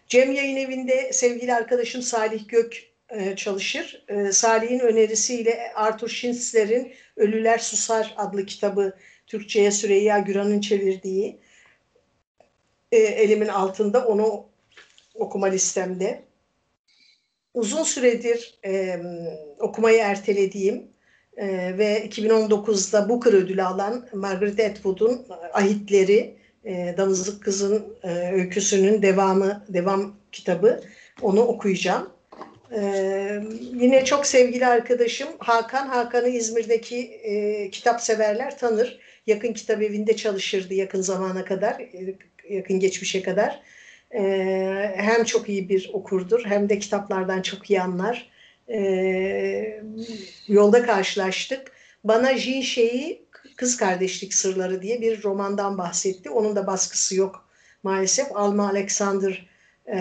[0.09, 4.05] Cem Yayın Evi'nde sevgili arkadaşım Salih Gök e, çalışır.
[4.09, 11.38] E, Salih'in önerisiyle Arthur Schnitzler'in Ölüler Susar adlı kitabı Türkçe'ye Süreyya Güran'ın çevirdiği
[12.92, 14.47] e, elimin altında onu
[15.14, 16.23] okuma listemde.
[17.55, 19.01] Uzun süredir e,
[19.59, 20.90] okumayı ertelediğim
[21.37, 29.64] e, ve 2019'da Booker ödülü alan Margaret Atwood'un Ahitleri e, Damızlık Kız'ın e, öyküsünün devamı,
[29.68, 30.81] devam kitabı.
[31.22, 32.11] Onu okuyacağım.
[32.72, 32.83] E,
[33.74, 35.88] yine çok sevgili arkadaşım Hakan.
[35.88, 38.98] Hakan'ı İzmir'deki e, kitap severler tanır.
[39.26, 42.14] Yakın kitap evinde çalışırdı yakın zamana kadar, e,
[42.48, 43.62] yakın geçmişe kadar.
[44.11, 44.22] E,
[44.96, 48.31] hem çok iyi bir okurdur hem de kitaplardan çok iyi anlar.
[48.68, 49.83] E,
[50.48, 51.72] yolda karşılaştık.
[52.05, 53.26] Bana Jin şeyi
[53.57, 56.31] Kız Kardeşlik Sırları diye bir romandan bahsetti.
[56.31, 57.49] Onun da baskısı yok
[57.83, 58.37] maalesef.
[58.37, 59.47] Alma Alexander
[59.87, 59.99] e,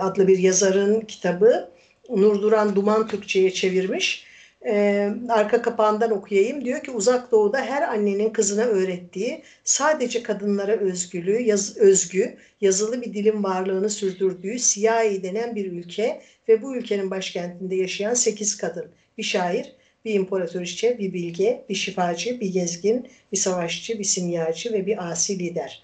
[0.00, 1.70] adlı bir yazarın kitabı.
[2.10, 4.24] Nurduran Duman Türkçe'ye çevirmiş.
[4.66, 6.64] E, arka kapağından okuyayım.
[6.64, 13.14] Diyor ki uzak doğuda her annenin kızına öğrettiği sadece kadınlara özgülü, yaz, özgü, yazılı bir
[13.14, 18.86] dilin varlığını sürdürdüğü Siyahi denen bir ülke ve bu ülkenin başkentinde yaşayan sekiz kadın.
[19.18, 19.72] Bir şair,
[20.04, 25.38] bir imparatoriçe, bir bilge, bir şifacı, bir gezgin, bir savaşçı, bir simyacı ve bir asi
[25.38, 25.82] lider.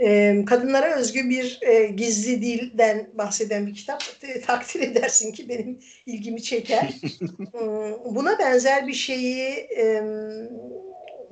[0.00, 5.78] E, kadınlara özgü bir e, gizli dilden bahseden bir kitap e, takdir edersin ki benim
[6.06, 6.94] ilgimi çeker.
[8.04, 10.02] Buna benzer bir şeyi e,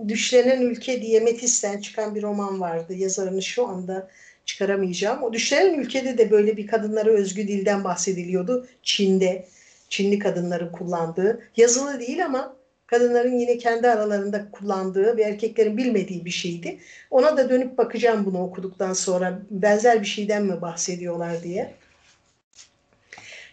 [0.09, 2.95] Düşlenen Ülke diye Metis'ten çıkan bir roman vardı.
[2.95, 4.11] Yazarını şu anda
[4.45, 5.23] çıkaramayacağım.
[5.23, 8.67] O Düşlenen Ülke'de de böyle bir kadınlara özgü dilden bahsediliyordu.
[8.83, 9.47] Çin'de.
[9.95, 16.31] Çinli kadınların kullandığı yazılı değil ama kadınların yine kendi aralarında kullandığı ve erkeklerin bilmediği bir
[16.31, 16.79] şeydi.
[17.11, 21.75] Ona da dönüp bakacağım bunu okuduktan sonra benzer bir şeyden mi bahsediyorlar diye.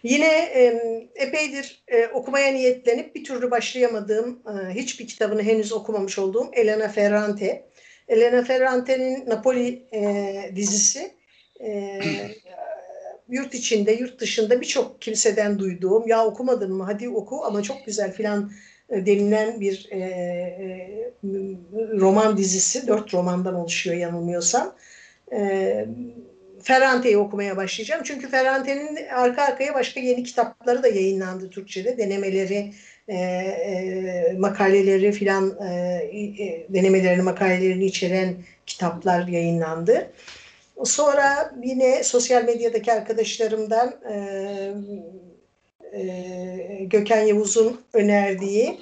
[0.02, 0.82] Yine e,
[1.14, 7.64] epeydir e, okumaya niyetlenip bir türlü başlayamadığım, e, hiçbir kitabını henüz okumamış olduğum Elena Ferrante.
[8.08, 11.12] Elena Ferrante'nin Napoli e, dizisi.
[11.60, 12.00] E,
[13.32, 18.12] yurt içinde, yurt dışında birçok kimseden duyduğum, ya okumadın mı hadi oku ama çok güzel
[18.12, 18.52] filan
[18.90, 21.10] e, denilen bir e, e,
[22.00, 22.86] roman dizisi.
[22.86, 24.74] Dört romandan oluşuyor yanılmıyorsam.
[25.32, 25.86] E,
[26.62, 28.02] Ferrante'yi okumaya başlayacağım.
[28.04, 31.98] Çünkü Ferrante'nin arka arkaya başka yeni kitapları da yayınlandı Türkçe'de.
[31.98, 32.72] Denemeleri,
[33.08, 35.74] e, e, makaleleri filan e,
[36.38, 38.34] e, denemelerini, makalelerini içeren
[38.66, 40.12] kitaplar yayınlandı.
[40.84, 44.16] Sonra yine sosyal medyadaki arkadaşlarımdan e,
[45.92, 48.80] e, Gökhan Yavuz'un önerdiği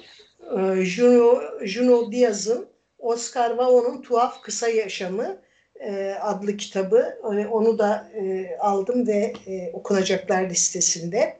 [0.57, 2.67] e, Juno, Juno Diaz'ın
[2.99, 5.37] Oscar Vaughan'un Tuhaf Kısa Yaşamı
[5.79, 7.17] e, adlı kitabı.
[7.23, 11.37] E, onu da e, aldım ve e, okunacaklar listesinde.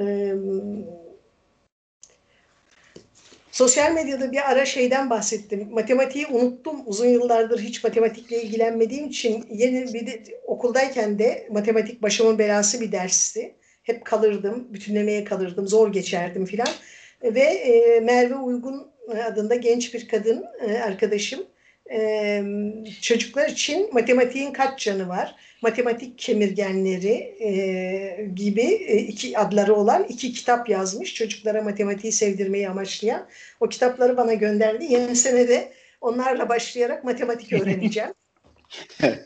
[0.00, 0.34] E,
[3.58, 5.68] Sosyal medyada bir ara şeyden bahsettim.
[5.70, 6.76] Matematiği unuttum.
[6.86, 12.92] Uzun yıllardır hiç matematikle ilgilenmediğim için yeni bir de, okuldayken de matematik başımın belası bir
[12.92, 13.54] dersti.
[13.82, 16.68] Hep kalırdım, bütünlemeye kalırdım, zor geçerdim filan.
[17.22, 18.90] Ve e, Merve Uygun
[19.24, 21.40] adında genç bir kadın e, arkadaşım
[21.92, 22.42] e,
[23.00, 25.34] çocuklar için matematiğin kaç canı var?
[25.62, 31.14] Matematik kemirgenleri e, gibi e, iki adları olan iki kitap yazmış.
[31.14, 33.28] Çocuklara matematiği sevdirmeyi amaçlayan.
[33.60, 34.84] O kitapları bana gönderdi.
[34.84, 38.14] Yeni sene de onlarla başlayarak matematik öğreneceğim.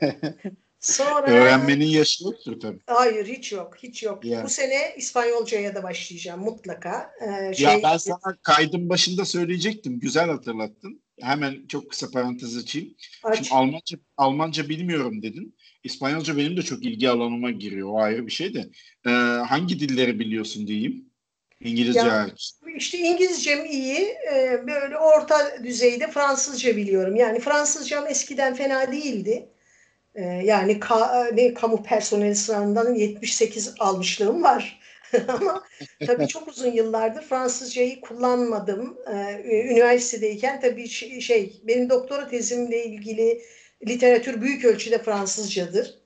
[0.83, 2.81] Sonra öğrenmenin yaşı yoktur tabii.
[2.87, 4.25] Hayır hiç yok, hiç yok.
[4.25, 4.44] Yani.
[4.44, 7.11] Bu sene İspanyolcaya da başlayacağım mutlaka.
[7.20, 10.01] Ee, şey, ya ben sana kaydın başında söyleyecektim.
[10.01, 11.03] Güzel hatırlattın.
[11.20, 12.94] Hemen çok kısa parantez açayım.
[13.22, 13.37] Aç.
[13.37, 15.55] Şimdi Almanca Almanca bilmiyorum dedin.
[15.85, 17.88] İspanyolca benim de çok ilgi alanıma giriyor.
[17.88, 18.70] O ayrı bir şey de.
[19.07, 19.11] Ee,
[19.48, 21.12] hangi dilleri biliyorsun diyeyim?
[21.61, 22.53] İngilizce ya, hariç.
[22.77, 23.98] İşte İngilizcem iyi.
[24.33, 27.16] Ee, böyle orta düzeyde Fransızca biliyorum.
[27.16, 29.48] Yani Fransızcam eskiden fena değildi.
[30.14, 34.81] Ee, yani ka, ne kamu personeli sınavından 78 almışlığım var.
[35.29, 35.64] Ama
[36.07, 38.98] tabii çok uzun yıllardır Fransızcayı kullanmadım.
[39.14, 43.42] Ee, üniversitedeyken tabii şey, benim doktora tezimle ilgili
[43.88, 45.98] literatür büyük ölçüde Fransızcadır.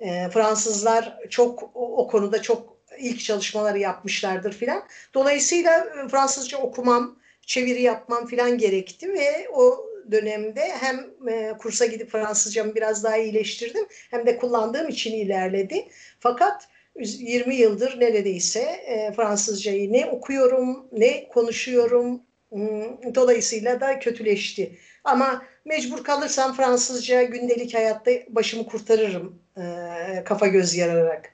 [0.00, 4.82] Ee, Fransızlar çok o, konuda çok ilk çalışmaları yapmışlardır filan.
[5.14, 12.10] Dolayısıyla e, Fransızca okumam, çeviri yapmam filan gerekti ve o dönemde hem e, kursa gidip
[12.10, 15.88] Fransızcamı biraz daha iyileştirdim hem de kullandığım için ilerledi.
[16.20, 16.68] Fakat
[17.00, 22.22] 20 yıldır neredeyse e, Fransızcayı ne okuyorum ne konuşuyorum.
[22.48, 24.78] Hmm, dolayısıyla da kötüleşti.
[25.04, 31.32] Ama mecbur kalırsam Fransızca gündelik hayatta başımı kurtarırım e, kafa göz yararak.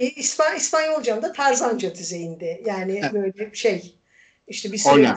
[0.00, 2.62] E, İspan, İspanyolcam da Tarzanca düzeyinde.
[2.66, 3.94] Yani böyle şey
[4.48, 5.14] işte bir süre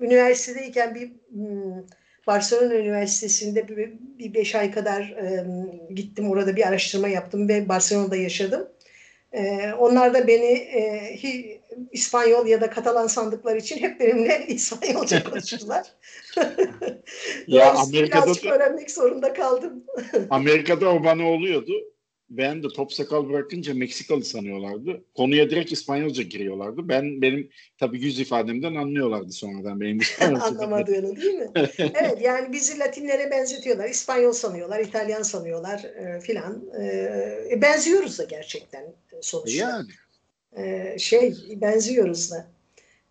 [0.00, 1.86] üniversitedeyken bir hmm,
[2.26, 5.46] Barcelona Üniversitesi'nde bir, bir beş ay kadar e,
[5.94, 8.68] gittim orada bir araştırma yaptım ve Barcelona'da yaşadım.
[9.32, 11.60] E, onlar da beni e, hi,
[11.92, 15.86] İspanyol ya da Katalan sandıkları için hep benimle İspanyolca konuştular.
[17.46, 19.84] ya Amerika'da da, öğrenmek zorunda kaldım.
[20.30, 21.72] Amerika'da o bana oluyordu
[22.30, 25.04] ben de top sakal bırakınca Meksikalı sanıyorlardı.
[25.14, 26.88] Konuya direkt İspanyolca giriyorlardı.
[26.88, 30.44] Ben benim tabii yüz ifademden anlıyorlardı sonradan benim İspanyolca.
[30.44, 31.50] Anlamadığını değil mi?
[31.78, 33.88] evet yani bizi Latinlere benzetiyorlar.
[33.88, 36.62] İspanyol sanıyorlar, İtalyan sanıyorlar e, filan.
[36.80, 36.84] E,
[37.50, 38.84] e benziyoruz da gerçekten
[39.20, 39.66] sonuçta.
[39.66, 39.90] Yani.
[40.56, 42.46] E, şey benziyoruz da.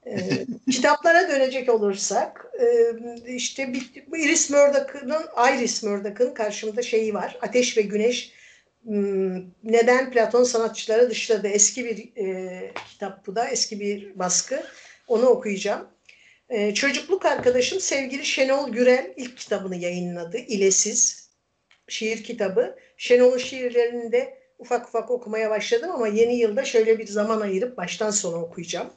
[0.06, 2.94] E, kitaplara dönecek olursak e,
[3.34, 5.14] işte bir, Iris Murdoch'ın
[5.58, 7.38] Iris Murdoch'ın karşımda şeyi var.
[7.42, 8.38] Ateş ve Güneş
[9.63, 11.48] neden Platon sanatçıları dışladı?
[11.48, 14.63] Eski bir e, kitap bu da, eski bir baskı.
[15.08, 15.88] Onu okuyacağım.
[16.50, 20.38] E, çocukluk arkadaşım sevgili Şenol Gürel ilk kitabını yayınladı.
[20.38, 21.30] İlesiz.
[21.88, 22.76] Şiir kitabı.
[22.98, 28.12] Şenol'un şiirlerini de ufak ufak okumaya başladım ama yeni yılda şöyle bir zaman ayırıp baştan
[28.12, 28.89] sona okuyacağım.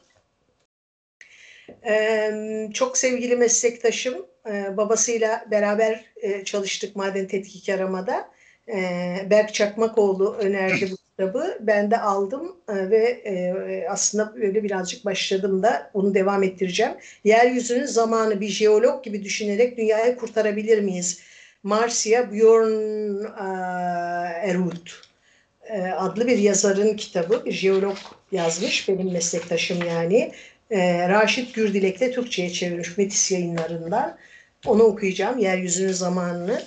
[1.86, 8.31] Ee, çok sevgili meslektaşım, e, babasıyla beraber e, çalıştık maden tetkik aramada
[8.68, 11.58] e, Berk Çakmakoğlu önerdi bu kitabı.
[11.60, 16.92] Ben de aldım e, ve e, aslında böyle birazcık başladım da onu devam ettireceğim.
[17.24, 21.20] Yeryüzünün zamanı bir jeolog gibi düşünerek dünyayı kurtarabilir miyiz?
[21.62, 23.48] Marcia Bjorn e,
[24.48, 25.02] Erut
[25.96, 27.44] adlı bir yazarın kitabı.
[27.44, 27.96] Bir jeolog
[28.32, 30.32] yazmış, benim meslektaşım yani.
[31.08, 34.16] Raşit Gürdilek'le Türkçe'ye çevirmiş Metis yayınlarından.
[34.66, 36.62] Onu okuyacağım, Yeryüzünün Zamanını.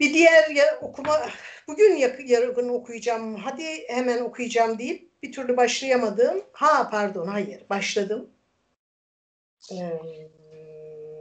[0.00, 1.28] Bir diğer ya, okuma
[1.68, 6.42] bugün yarın okuyacağım hadi hemen okuyacağım deyip bir türlü başlayamadım.
[6.52, 8.30] Ha pardon hayır başladım.
[9.72, 10.00] Ee,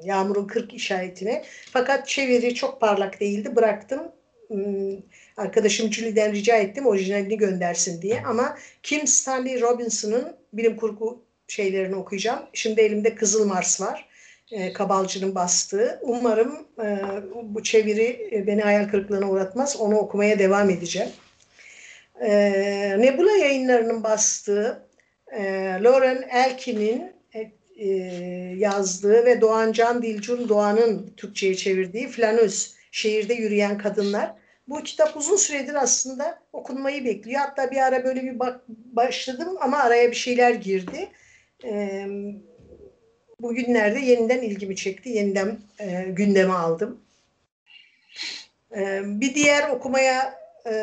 [0.04, 1.44] Yağmur'un 40 işaretine.
[1.72, 3.56] Fakat çeviri çok parlak değildi.
[3.56, 4.12] Bıraktım.
[4.48, 4.98] Hmm,
[5.38, 8.24] arkadaşım Julie'den rica ettim orijinalini göndersin diye.
[8.26, 12.46] Ama Kim Stanley Robinson'ın bilim kurgu şeylerini okuyacağım.
[12.54, 14.09] Şimdi elimde Kızıl Mars var.
[14.52, 16.00] E, Kabalcı'nın bastığı.
[16.02, 16.98] Umarım e,
[17.44, 19.78] bu çeviri e, beni hayal kırıklığına uğratmaz.
[19.78, 21.10] Onu okumaya devam edeceğim.
[22.22, 22.32] E,
[23.00, 24.88] Nebula yayınlarının bastığı
[25.32, 25.44] e,
[25.82, 27.88] Lauren Elkin'in e, e,
[28.58, 34.34] yazdığı ve Doğan Can Dilcun Doğan'ın Türkçe'ye çevirdiği Flanöz Şehirde Yürüyen Kadınlar.
[34.68, 37.42] Bu kitap uzun süredir aslında okunmayı bekliyor.
[37.42, 41.10] Hatta bir ara böyle bir bak, başladım ama araya bir şeyler girdi.
[41.64, 42.06] E,
[43.40, 45.10] bugünlerde yeniden ilgimi çekti.
[45.10, 47.00] Yeniden e, gündeme aldım.
[48.76, 50.74] E, bir diğer okumaya e,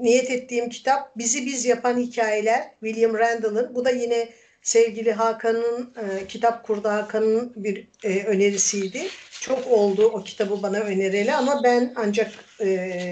[0.00, 3.74] niyet ettiğim kitap Bizi Biz Yapan Hikayeler William Randall'ın.
[3.74, 4.28] Bu da yine
[4.62, 9.02] sevgili Hakan'ın e, kitap kurdu Hakan'ın bir e, önerisiydi.
[9.40, 13.10] Çok oldu o kitabı bana önereli ama ben ancak e,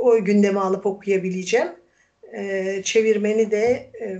[0.00, 1.68] o gündeme alıp okuyabileceğim.
[2.36, 4.18] E, çevirmeni de e,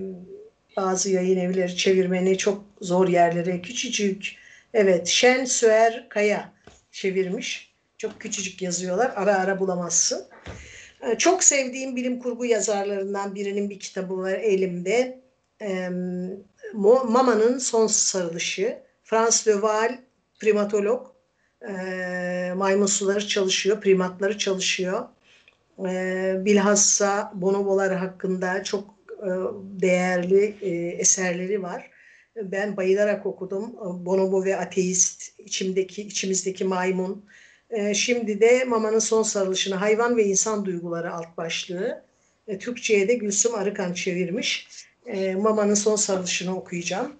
[0.78, 4.36] bazı yayın evleri çevirmeni çok zor yerlere küçücük.
[4.74, 6.52] Evet Şen Süer Kaya
[6.92, 7.74] çevirmiş.
[7.98, 9.12] Çok küçücük yazıyorlar.
[9.16, 10.26] Ara ara bulamazsın.
[11.02, 15.20] E, çok sevdiğim bilim kurgu yazarlarından birinin bir kitabı var elimde.
[17.04, 18.78] Mama'nın Son Sarılışı.
[19.04, 19.62] Frans de
[20.40, 21.06] primatolog.
[21.68, 25.08] E, maymun suları çalışıyor, primatları çalışıyor.
[25.88, 28.97] E, bilhassa bonobolar hakkında çok
[29.80, 31.90] değerli e, eserleri var.
[32.36, 33.76] Ben bayılarak okudum.
[34.06, 37.24] Bonobo ve Ateist, içimdeki içimizdeki maymun.
[37.70, 42.02] E, şimdi de Mama'nın son sarılışını hayvan ve insan duyguları alt başlığı.
[42.60, 44.68] Türkçe'ye de Gülsüm Arıkan çevirmiş.
[45.36, 47.12] Mama'nın son sarılışını okuyacağım.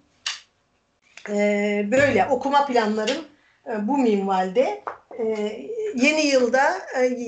[1.91, 3.25] Böyle okuma planlarım
[3.81, 4.83] bu minvalde.
[5.95, 6.81] Yeni yılda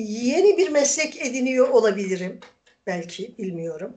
[0.08, 2.40] yeni bir meslek ediniyor olabilirim.
[2.88, 3.96] Belki bilmiyorum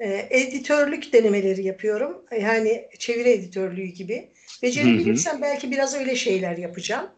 [0.00, 2.24] e, editörlük denemeleri yapıyorum.
[2.40, 4.28] Yani çeviri editörlüğü gibi.
[4.62, 7.10] Becerebilirsem belki biraz öyle şeyler yapacağım.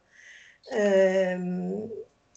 [0.77, 1.39] Ee,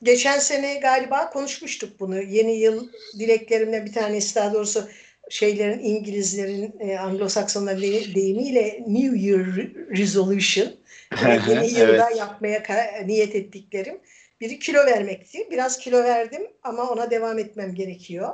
[0.04, 2.22] geçen sene galiba konuşmuştuk bunu.
[2.22, 4.90] Yeni yıl dileklerimle bir tanesi daha doğrusu
[5.30, 9.46] şeylerin İngilizlerin e, Anglo-Saksonların deyimiyle New Year
[9.98, 10.68] Resolution
[11.50, 12.18] yeni yılda evet.
[12.18, 12.64] yapmaya
[13.06, 13.98] niyet ettiklerim.
[14.42, 15.48] Biri kilo vermekti.
[15.52, 18.34] Biraz kilo verdim ama ona devam etmem gerekiyor.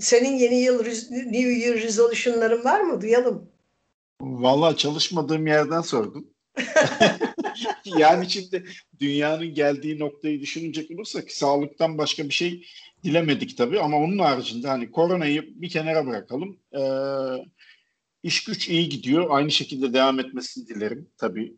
[0.00, 3.00] Senin yeni yıl New Year resolution'ların var mı?
[3.00, 3.50] Duyalım.
[4.20, 6.26] Vallahi çalışmadığım yerden sordum.
[7.84, 8.64] yani şimdi
[9.00, 12.66] dünyanın geldiği noktayı düşünecek olursak sağlıktan başka bir şey
[13.04, 16.58] dilemedik tabii ama onun haricinde hani koronayı bir kenara bırakalım.
[16.72, 16.82] Ee,
[18.22, 19.26] iş güç iyi gidiyor.
[19.30, 21.56] Aynı şekilde devam etmesini dilerim tabii.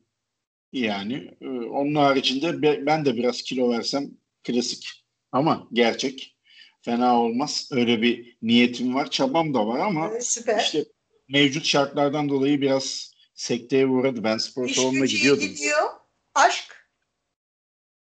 [0.73, 4.11] Yani e, onun haricinde ben de biraz kilo versem
[4.45, 6.38] klasik ama gerçek
[6.83, 7.69] fena olmaz.
[7.73, 9.11] Öyle bir niyetim var.
[9.11, 10.61] Çabam da var ama evet, süper.
[10.61, 10.85] işte
[11.29, 14.25] mevcut şartlardan dolayı biraz sekteye uğradı.
[14.25, 15.45] Ben spor salonuna gidiyordum.
[15.45, 15.89] gidiyor.
[16.35, 16.89] Aşk?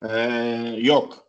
[0.09, 1.27] Ee, yok.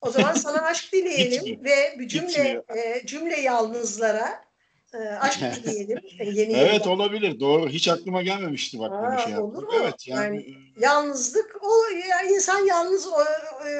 [0.00, 4.45] O zaman sana aşk dileyelim ve cümle e, cümle yalnızlara
[4.94, 5.98] e, aşk dileyelim.
[6.18, 6.90] E, yeni evet yılda.
[6.90, 7.40] olabilir.
[7.40, 7.68] Doğru.
[7.68, 9.68] Hiç aklıma gelmemişti bak Aa, şey Olur mu?
[9.82, 13.20] Evet yani, yani yalnızlık o ya insan yalnız o,
[13.66, 13.70] e,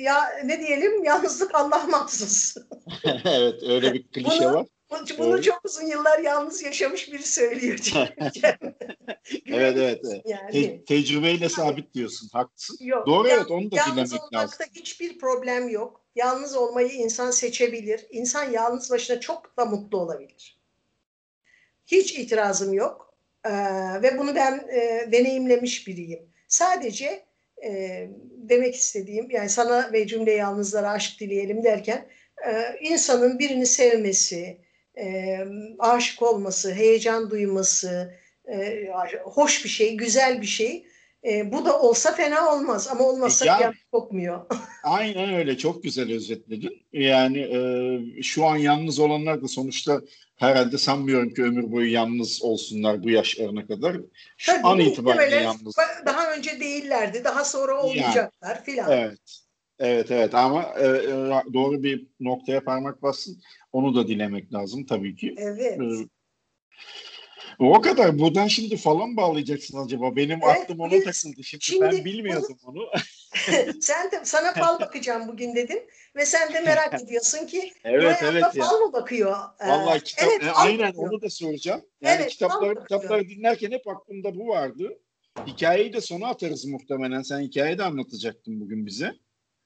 [0.00, 2.56] ya ne diyelim yalnızlık Allah mahsus.
[3.24, 4.66] evet öyle bir klişe bunu, var.
[4.90, 7.78] Bunu, bunu çok uzun yıllar yalnız yaşamış biri söylüyor.
[9.46, 10.00] evet evet.
[10.04, 10.22] evet.
[10.24, 10.52] Yani.
[10.52, 12.28] Te- tecrübeyle sabit diyorsun.
[12.32, 12.76] Haklısın.
[12.80, 14.18] Yok, Doğru ya, evet onu da dinlemek lazım.
[14.32, 16.04] Yalnız olmakta hiçbir problem yok.
[16.18, 18.06] Yalnız olmayı insan seçebilir.
[18.10, 20.58] İnsan yalnız başına çok da mutlu olabilir.
[21.86, 23.14] Hiç itirazım yok.
[23.44, 23.50] Ee,
[24.02, 26.20] ve bunu ben e, deneyimlemiş biriyim.
[26.48, 27.24] Sadece
[27.64, 32.08] e, demek istediğim yani sana ve cümle yalnızlara aşk dileyelim derken
[32.46, 34.60] e, insanın birini sevmesi,
[34.98, 35.38] e,
[35.78, 38.14] aşık olması, heyecan duyması,
[38.52, 38.88] e,
[39.24, 40.86] hoş bir şey, güzel bir şey.
[41.24, 44.46] E, bu da olsa fena olmaz ama olmazsa ya, yan kokmuyor.
[44.84, 46.82] aynen öyle çok güzel özetledin.
[46.92, 50.00] Yani e, şu an yalnız olanlar da sonuçta
[50.36, 53.96] herhalde sanmıyorum ki ömür boyu yalnız olsunlar bu yaşlarına kadar.
[54.36, 55.76] Şu Tabii, an itibariyle yalnız.
[56.06, 58.92] Daha önce değillerdi, daha sonra olmayacaklar yani, filan.
[58.92, 59.40] Evet.
[59.78, 61.08] Evet evet ama e, e,
[61.54, 63.42] doğru bir noktaya parmak bassın.
[63.72, 65.34] Onu da dilemek lazım tabii ki.
[65.38, 65.80] Evet.
[65.80, 66.08] Ee,
[67.58, 68.18] o kadar.
[68.18, 70.16] Buradan şimdi falan bağlayacaksın acaba?
[70.16, 71.44] Benim evet, aklım ona takıldı.
[71.44, 72.82] Şimdi, şimdi ben bilmiyordum bunu.
[72.82, 72.90] onu.
[73.80, 75.78] sen de sana fal bakacağım bugün dedim
[76.16, 78.64] ve sen de merak ediyorsun ki Evet evet hayatta ya.
[78.64, 79.36] fal mı bakıyor?
[79.60, 81.10] Ee, Vallahi kitap evet, e, fal aynen bakıyor.
[81.10, 81.82] onu da soracağım.
[82.00, 84.98] Yani Evet, kitapları fal kitapları dinlerken hep aklımda bu vardı.
[85.46, 87.22] Hikayeyi de sona atarız muhtemelen.
[87.22, 89.12] Sen hikayeyi de anlatacaktın bugün bize.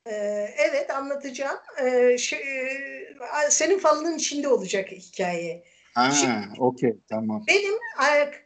[0.06, 1.58] Ee, evet anlatacağım.
[1.84, 5.64] Ee, şey, e, senin falının içinde olacak hikaye.
[5.94, 7.44] Ha, okey tamam.
[7.48, 7.74] Benim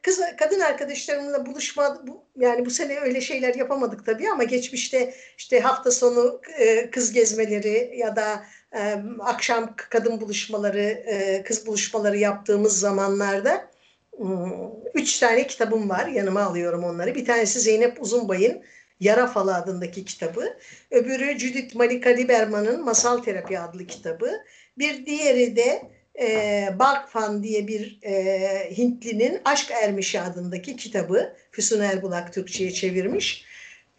[0.03, 5.61] kız kadın arkadaşlarımla buluşma bu, yani bu sene öyle şeyler yapamadık tabii ama geçmişte işte
[5.61, 8.45] hafta sonu e, kız gezmeleri ya da
[8.77, 13.71] e, akşam kadın buluşmaları, e, kız buluşmaları yaptığımız zamanlarda
[14.17, 14.53] hmm,
[14.95, 16.07] üç tane kitabım var.
[16.07, 17.15] Yanıma alıyorum onları.
[17.15, 18.63] Bir tanesi Zeynep Uzunbay'ın
[19.01, 20.57] Yara Falı adındaki kitabı.
[20.91, 24.31] Öbürü Judith Malika Liberman'ın Masal Terapi adlı kitabı.
[24.79, 32.35] Bir diğeri de e, Bakfan diye bir e, Hintlinin Aşk Ermişi adındaki kitabı Füsun Erbulak
[32.35, 33.45] Türkçe'ye çevirmiş.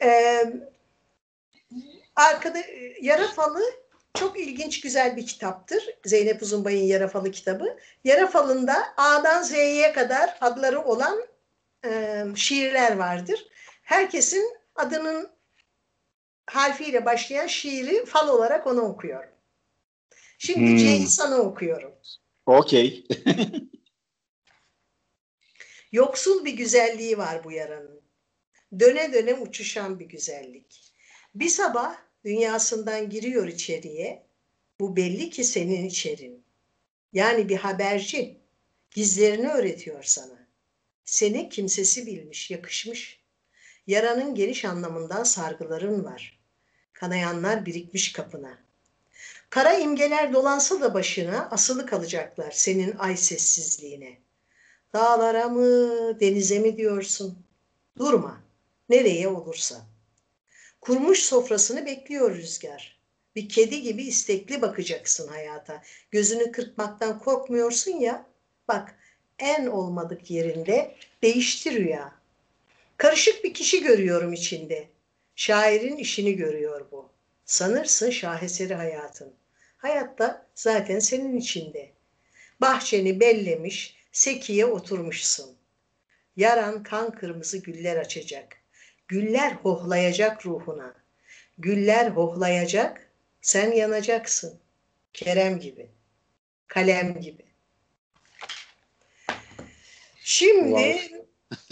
[0.02, 0.44] E,
[2.16, 2.60] arkada
[3.02, 3.64] Yara Falı
[4.14, 5.84] çok ilginç güzel bir kitaptır.
[6.06, 7.78] Zeynep Uzunbay'ın Yara Falı kitabı.
[8.04, 11.28] Yara Falı'nda A'dan Z'ye kadar adları olan
[11.86, 13.48] e, şiirler vardır.
[13.84, 15.30] Herkesin adının
[16.46, 19.30] harfiyle başlayan şiiri fal olarak onu okuyorum.
[20.38, 20.78] Şimdi Hmm.
[20.78, 21.94] C'yi sana okuyorum.
[22.46, 23.08] Okey.
[25.92, 28.02] Yoksul bir güzelliği var bu yaranın.
[28.80, 30.94] Döne döne uçuşan bir güzellik.
[31.36, 34.28] Bir sabah dünyasından giriyor içeriye.
[34.80, 36.46] Bu belli ki senin içerin.
[37.14, 38.38] Yani bir haberci.
[38.92, 40.48] Gizlerini öğretiyor sana.
[41.06, 43.20] Seni kimsesi bilmiş, yakışmış.
[43.88, 46.40] Yaranın geniş anlamından sargıların var.
[46.94, 48.67] Kanayanlar birikmiş kapına.
[49.50, 54.18] Kara imgeler dolansa da başına asılı kalacaklar senin ay sessizliğine.
[54.94, 57.38] Dağlara mı, denize mi diyorsun?
[57.98, 58.42] Durma,
[58.90, 59.86] nereye olursa.
[60.82, 62.98] Kurmuş sofrasını bekliyor rüzgar.
[63.36, 65.84] Bir kedi gibi istekli bakacaksın hayata.
[66.12, 68.26] Gözünü kırpmaktan korkmuyorsun ya.
[68.68, 68.96] Bak,
[69.40, 72.12] en olmadık yerinde değişti rüya.
[72.98, 74.88] Karışık bir kişi görüyorum içinde.
[75.36, 77.17] Şairin işini görüyor bu.
[77.48, 79.34] Sanırsın şaheseri hayatın.
[79.78, 81.92] Hayatta zaten senin içinde.
[82.62, 85.58] Bahçeni bellemiş, sekiye oturmuşsun.
[86.36, 88.58] Yaran kan kırmızı güller açacak.
[89.08, 90.96] Güller hohlayacak ruhuna.
[91.58, 94.60] Güller hohlayacak, sen yanacaksın.
[95.14, 95.90] Kerem gibi,
[96.68, 97.46] kalem gibi.
[100.24, 101.17] Şimdi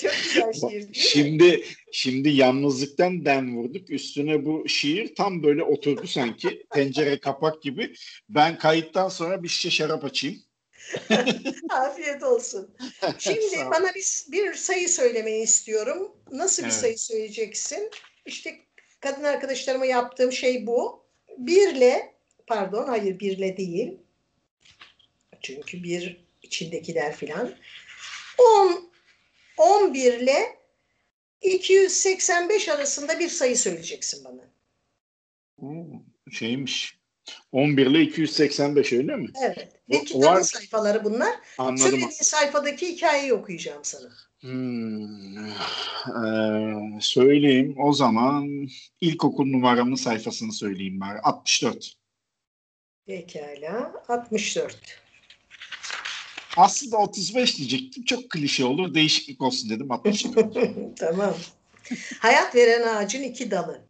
[0.00, 0.94] çok güzel şiir değil mi?
[0.94, 3.90] Şimdi şimdi yalnızlıktan den vurduk.
[3.90, 6.66] Üstüne bu şiir tam böyle oturdu sanki.
[6.74, 7.94] Tencere kapak gibi.
[8.28, 10.42] Ben kayıttan sonra bir şişe şarap açayım.
[11.70, 12.76] Afiyet olsun.
[13.18, 16.12] Şimdi bana bir, bir sayı söylemeyi istiyorum.
[16.32, 16.78] Nasıl bir Evet.
[16.78, 17.90] sayı söyleyeceksin?
[18.26, 18.58] İşte
[19.00, 21.04] kadın arkadaşlarıma yaptığım şey bu.
[21.38, 22.14] Birle,
[22.46, 23.98] pardon hayır birle değil.
[25.42, 27.54] Çünkü bir içindekiler filan.
[28.38, 28.90] 10,
[29.56, 30.58] 11 ile
[31.42, 34.50] 285 arasında bir sayı söyleyeceksin bana.
[35.58, 35.86] Oo,
[36.32, 36.98] şeymiş.
[37.52, 39.28] 11 ile 285 öyle mi?
[39.42, 39.68] Evet.
[39.90, 41.34] Ve kitabın var- sayfaları bunlar.
[41.58, 41.76] Anladım.
[41.78, 44.08] Söylediğin sayfadaki hikayeyi okuyacağım sana.
[44.40, 48.68] Hmm, eee, söyleyeyim o zaman
[49.00, 51.18] ilkokul numaramın sayfasını söyleyeyim bari.
[51.18, 51.94] 64.
[53.06, 53.92] Pekala.
[54.08, 54.76] 64.
[56.58, 58.04] Aslında 35 diyecektim.
[58.04, 58.94] Çok klişe olur.
[58.94, 59.92] Değişiklik olsun dedim.
[59.92, 60.56] 64.
[60.96, 61.36] tamam.
[62.18, 63.80] Hayat veren ağacın iki dalı.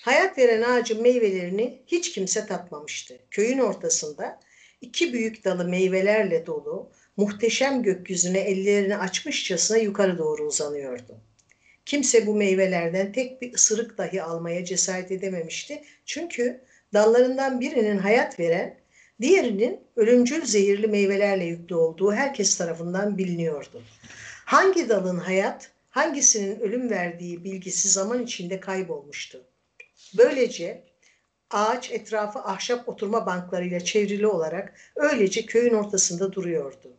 [0.00, 3.18] Hayat veren ağacın meyvelerini hiç kimse tatmamıştı.
[3.30, 4.40] Köyün ortasında
[4.80, 11.20] iki büyük dalı meyvelerle dolu, muhteşem gökyüzüne ellerini açmışçasına yukarı doğru uzanıyordu.
[11.86, 15.82] Kimse bu meyvelerden tek bir ısırık dahi almaya cesaret edememişti.
[16.06, 16.60] Çünkü
[16.94, 18.81] dallarından birinin hayat veren,
[19.22, 23.82] diğerinin ölümcül zehirli meyvelerle yüklü olduğu herkes tarafından biliniyordu.
[24.44, 29.44] Hangi dalın hayat, hangisinin ölüm verdiği bilgisi zaman içinde kaybolmuştu.
[30.18, 30.84] Böylece
[31.50, 36.92] ağaç etrafı ahşap oturma banklarıyla çevrili olarak öylece köyün ortasında duruyordu.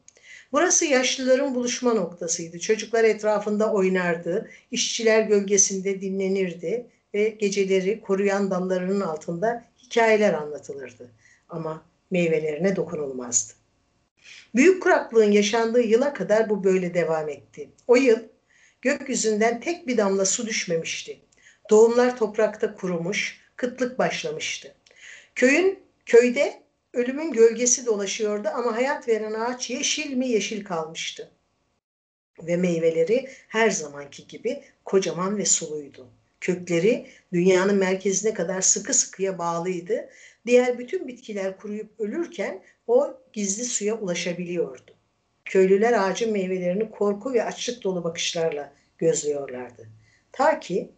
[0.52, 2.60] Burası yaşlıların buluşma noktasıydı.
[2.60, 11.12] Çocuklar etrafında oynardı, işçiler gölgesinde dinlenirdi ve geceleri koruyan dallarının altında hikayeler anlatılırdı.
[11.50, 13.54] Ama meyvelerine dokunulmazdı.
[14.56, 17.70] Büyük kuraklığın yaşandığı yıla kadar bu böyle devam etti.
[17.88, 18.20] O yıl
[18.82, 21.20] gökyüzünden tek bir damla su düşmemişti.
[21.70, 24.76] Doğumlar toprakta kurumuş, kıtlık başlamıştı.
[25.36, 26.62] Köyün köyde
[26.94, 31.32] ölümün gölgesi dolaşıyordu ama hayat veren ağaç yeşil mi yeşil kalmıştı.
[32.44, 36.08] Ve meyveleri her zamanki gibi kocaman ve suluydu.
[36.42, 40.10] Kökleri dünyanın merkezine kadar sıkı sıkıya bağlıydı.
[40.46, 44.92] Diğer bütün bitkiler kuruyup ölürken o gizli suya ulaşabiliyordu.
[45.46, 49.88] Köylüler ağacın meyvelerini korku ve açlık dolu bakışlarla gözlüyorlardı.
[50.32, 50.92] Ta ki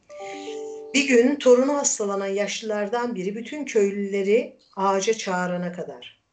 [0.93, 6.23] bir gün torunu hastalanan yaşlılardan biri bütün köylüleri ağaca çağırana kadar.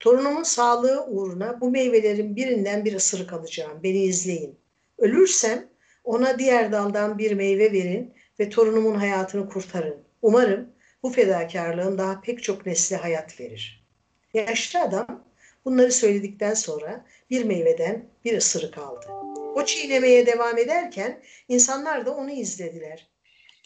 [0.00, 3.82] Torunumun sağlığı uğruna bu meyvelerin birinden bir ısırık alacağım.
[3.82, 4.58] Beni izleyin.
[4.98, 5.68] Ölürsem
[6.04, 9.96] ona diğer daldan bir meyve verin ve torunumun hayatını kurtarın.
[10.22, 10.71] Umarım
[11.02, 13.86] bu fedakarlığın daha pek çok nesle hayat verir.
[14.34, 15.24] Yaşlı adam
[15.64, 19.06] bunları söyledikten sonra bir meyveden bir ısırık aldı.
[19.54, 23.08] O çiğnemeye devam ederken insanlar da onu izlediler.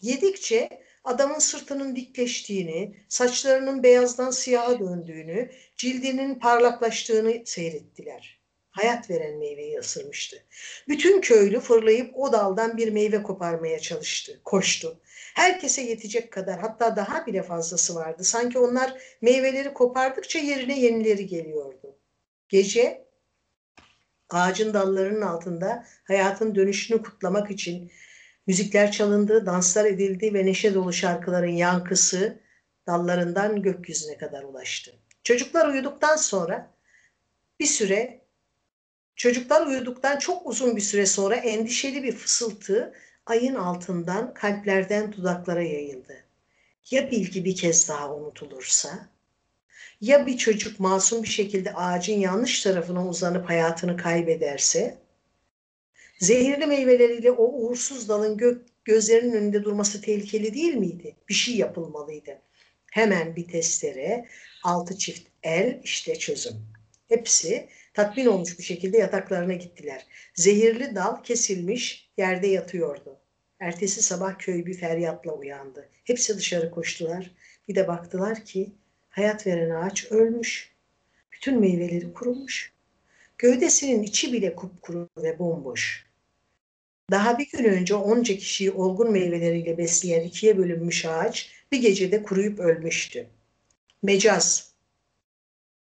[0.03, 8.36] Yedikçe adamın sırtının dikleştiğini, saçlarının beyazdan siyaha döndüğünü, cildinin parlaklaştığını seyrettiler.
[8.77, 10.37] Hayat veren meyveyi ısırmıştı.
[10.89, 15.01] Bütün köylü fırlayıp o daldan bir meyve koparmaya çalıştı, koştu.
[15.35, 18.25] Herkese yetecek kadar hatta daha bile fazlası vardı.
[18.25, 21.99] Sanki onlar meyveleri kopardıkça yerine yenileri geliyordu.
[22.49, 23.07] Gece
[24.31, 27.93] ağacın dallarının altında hayatın dönüşünü kutlamak için
[28.47, 32.41] müzikler çalındı, danslar edildi ve neşe dolu şarkıların yankısı
[32.87, 34.95] dallarından gökyüzüne kadar ulaştı.
[35.25, 36.75] Çocuklar uyuduktan sonra
[37.61, 38.26] bir süre
[39.17, 42.93] çocuklar uyuduktan çok uzun bir süre sonra endişeli bir fısıltı
[43.27, 46.17] ayın altından kalplerden dudaklara yayıldı.
[46.91, 49.09] Ya bilgi bir kez daha unutulursa?
[50.01, 54.99] Ya bir çocuk masum bir şekilde ağacın yanlış tarafına uzanıp hayatını kaybederse?
[56.19, 61.17] Zehirli meyveleriyle o uğursuz dalın gök, gözlerinin önünde durması tehlikeli değil miydi?
[61.29, 62.39] Bir şey yapılmalıydı.
[62.93, 64.29] Hemen bir testere,
[64.65, 66.57] altı çift el işte çözüm.
[67.09, 70.07] Hepsi tatmin olmuş bir şekilde yataklarına gittiler.
[70.35, 73.19] Zehirli dal kesilmiş yerde yatıyordu.
[73.61, 75.89] Ertesi sabah köy bir feryatla uyandı.
[76.05, 77.31] Hepsi dışarı koştular.
[77.69, 78.73] Bir de baktılar ki
[79.09, 80.75] hayat veren ağaç ölmüş.
[81.33, 82.73] Bütün meyveleri kurumuş.
[83.39, 86.07] Gövdesinin içi bile kupkuru ve bomboş.
[87.11, 92.59] Daha bir gün önce onca kişiyi olgun meyveleriyle besleyen ikiye bölünmüş ağaç bir gecede kuruyup
[92.59, 93.27] ölmüştü.
[94.03, 94.73] Mecaz.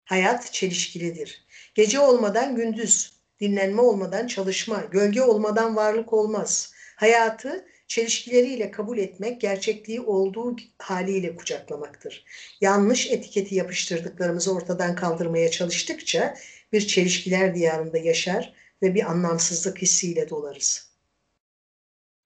[0.05, 1.44] Hayat çelişkilidir.
[1.75, 6.73] Gece olmadan gündüz, dinlenme olmadan çalışma, gölge olmadan varlık olmaz.
[6.97, 12.25] Hayatı çelişkileriyle kabul etmek, gerçekliği olduğu haliyle kucaklamaktır.
[12.61, 16.35] Yanlış etiketi yapıştırdıklarımızı ortadan kaldırmaya çalıştıkça
[16.73, 20.95] bir çelişkiler diyarında yaşar ve bir anlamsızlık hissiyle dolarız.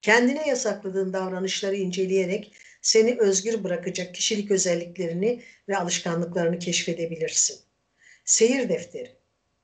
[0.01, 7.59] Kendine yasakladığın davranışları inceleyerek seni özgür bırakacak kişilik özelliklerini ve alışkanlıklarını keşfedebilirsin.
[8.25, 9.18] Seyir defteri,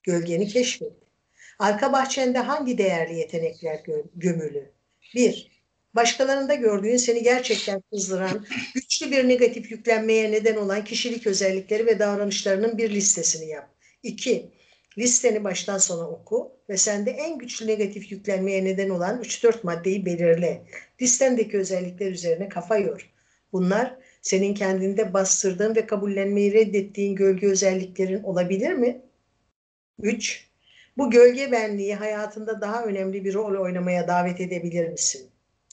[0.05, 0.93] gölgeni keşfet.
[1.59, 3.79] Arka bahçende hangi değerli yetenekler
[4.15, 4.71] gömülü?
[5.15, 5.51] 1.
[5.95, 8.45] Başkalarında gördüğün seni gerçekten kızdıran,
[8.75, 13.69] güçlü bir negatif yüklenmeye neden olan kişilik özellikleri ve davranışlarının bir listesini yap.
[14.03, 14.51] 2.
[14.97, 20.61] Listeni baştan sona oku ve sende en güçlü negatif yüklenmeye neden olan 3-4 maddeyi belirle.
[21.01, 23.11] Listendeki özellikler üzerine kafa yor.
[23.53, 29.01] Bunlar senin kendinde bastırdığın ve kabullenmeyi reddettiğin gölge özelliklerin olabilir mi?
[29.99, 30.47] 3.
[30.97, 35.29] Bu gölge benliği hayatında daha önemli bir rol oynamaya davet edebilir misin?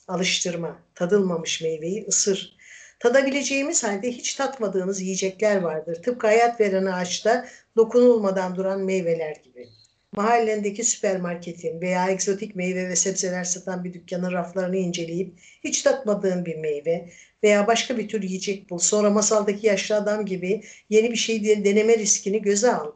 [0.08, 2.56] Alıştırma, tadılmamış meyveyi ısır.
[2.98, 6.02] Tadabileceğimiz halde hiç tatmadığımız yiyecekler vardır.
[6.02, 7.46] Tıpkı hayat veren ağaçta
[7.76, 9.68] dokunulmadan duran meyveler gibi.
[10.12, 16.56] Mahallendeki süpermarketin veya egzotik meyve ve sebzeler satan bir dükkanın raflarını inceleyip hiç tatmadığın bir
[16.56, 17.10] meyve
[17.42, 18.78] veya başka bir tür yiyecek bul.
[18.78, 22.92] Sonra masaldaki yaşlı adam gibi yeni bir şey deneme riskini göze al.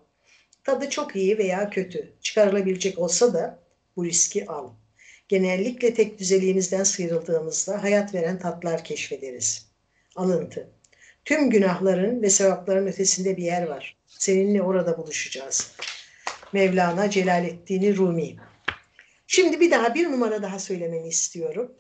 [0.67, 2.13] Tadı çok iyi veya kötü.
[2.23, 3.59] Çıkarılabilecek olsa da
[3.97, 4.71] bu riski al.
[5.29, 9.67] Genellikle tek düzeliğimizden sıyrıldığımızda hayat veren tatlar keşfederiz.
[10.17, 10.71] Alıntı.
[11.25, 13.97] Tüm günahların ve sevapların ötesinde bir yer var.
[14.07, 15.73] Seninle orada buluşacağız.
[16.53, 18.37] Mevlana Celaleddin Rumi.
[19.27, 21.73] Şimdi bir daha bir numara daha söylemeni istiyorum.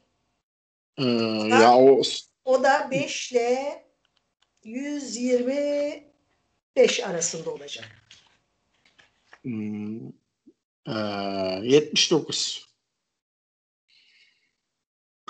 [0.98, 1.04] Ee,
[1.48, 2.02] ya o
[2.44, 3.84] o da 5 ile
[4.64, 7.95] 125 arasında olacak.
[9.46, 10.08] Hmm,
[10.86, 10.94] e,
[11.62, 12.66] 79.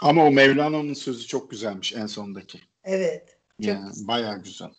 [0.02, 2.60] Ama o Mevlana'nın sözü çok güzelmiş en sondaki.
[2.84, 3.38] Evet.
[3.60, 4.70] Çok yani, bayağı güzel.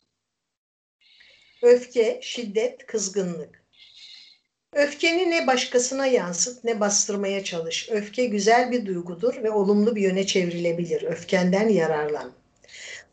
[1.61, 3.63] Öfke, şiddet, kızgınlık.
[4.73, 7.89] Öfkeni ne başkasına yansıt ne bastırmaya çalış.
[7.89, 11.03] Öfke güzel bir duygudur ve olumlu bir yöne çevrilebilir.
[11.03, 12.33] Öfkenden yararlan.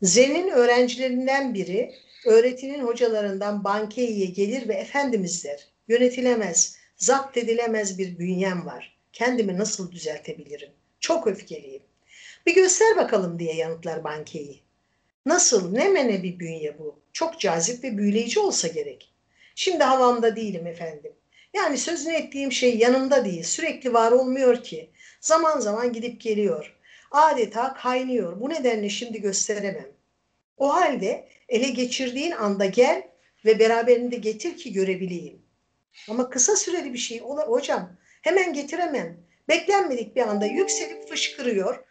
[0.01, 1.95] Zen'in öğrencilerinden biri
[2.25, 5.74] öğretinin hocalarından Bankeyi'ye gelir ve Efendimiz der.
[5.87, 8.97] Yönetilemez, zapt edilemez bir bünyem var.
[9.13, 10.69] Kendimi nasıl düzeltebilirim?
[10.99, 11.81] Çok öfkeliyim.
[12.45, 14.61] Bir göster bakalım diye yanıtlar bankeyi.
[15.25, 16.99] Nasıl, ne mene bir bünye bu?
[17.13, 19.13] Çok cazip ve büyüleyici olsa gerek.
[19.55, 21.11] Şimdi havamda değilim efendim.
[21.53, 24.89] Yani sözünü ettiğim şey yanımda değil, sürekli var olmuyor ki.
[25.21, 26.75] Zaman zaman gidip geliyor.
[27.11, 28.39] Adeta kaynıyor.
[28.39, 29.91] Bu nedenle şimdi gösteremem.
[30.57, 33.03] O halde ele geçirdiğin anda gel
[33.45, 35.44] ve beraberinde getir ki görebileyim.
[36.09, 37.89] Ama kısa süreli bir şey hocam.
[38.21, 39.17] Hemen getiremem.
[39.49, 41.83] Beklenmedik bir anda yükselip fışkırıyor.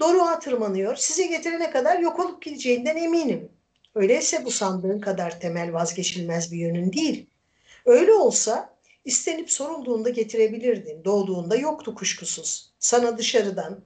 [0.00, 0.96] Doruğa tırmanıyor.
[0.96, 3.52] Size getirene kadar yok olup gideceğinden eminim.
[3.94, 7.26] Öyleyse bu sandığın kadar temel vazgeçilmez bir yönün değil.
[7.84, 11.04] Öyle olsa istenip sorulduğunda getirebilirdin.
[11.04, 12.72] Doğduğunda yoktu kuşkusuz.
[12.78, 13.80] Sana dışarıdan,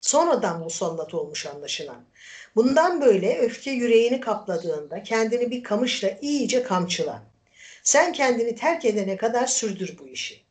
[0.00, 2.04] sonradan musallat olmuş anlaşılan.
[2.56, 7.29] Bundan böyle öfke yüreğini kapladığında kendini bir kamışla iyice kamçıla.
[7.82, 10.42] Sen kendini terk edene kadar sürdür bu işi.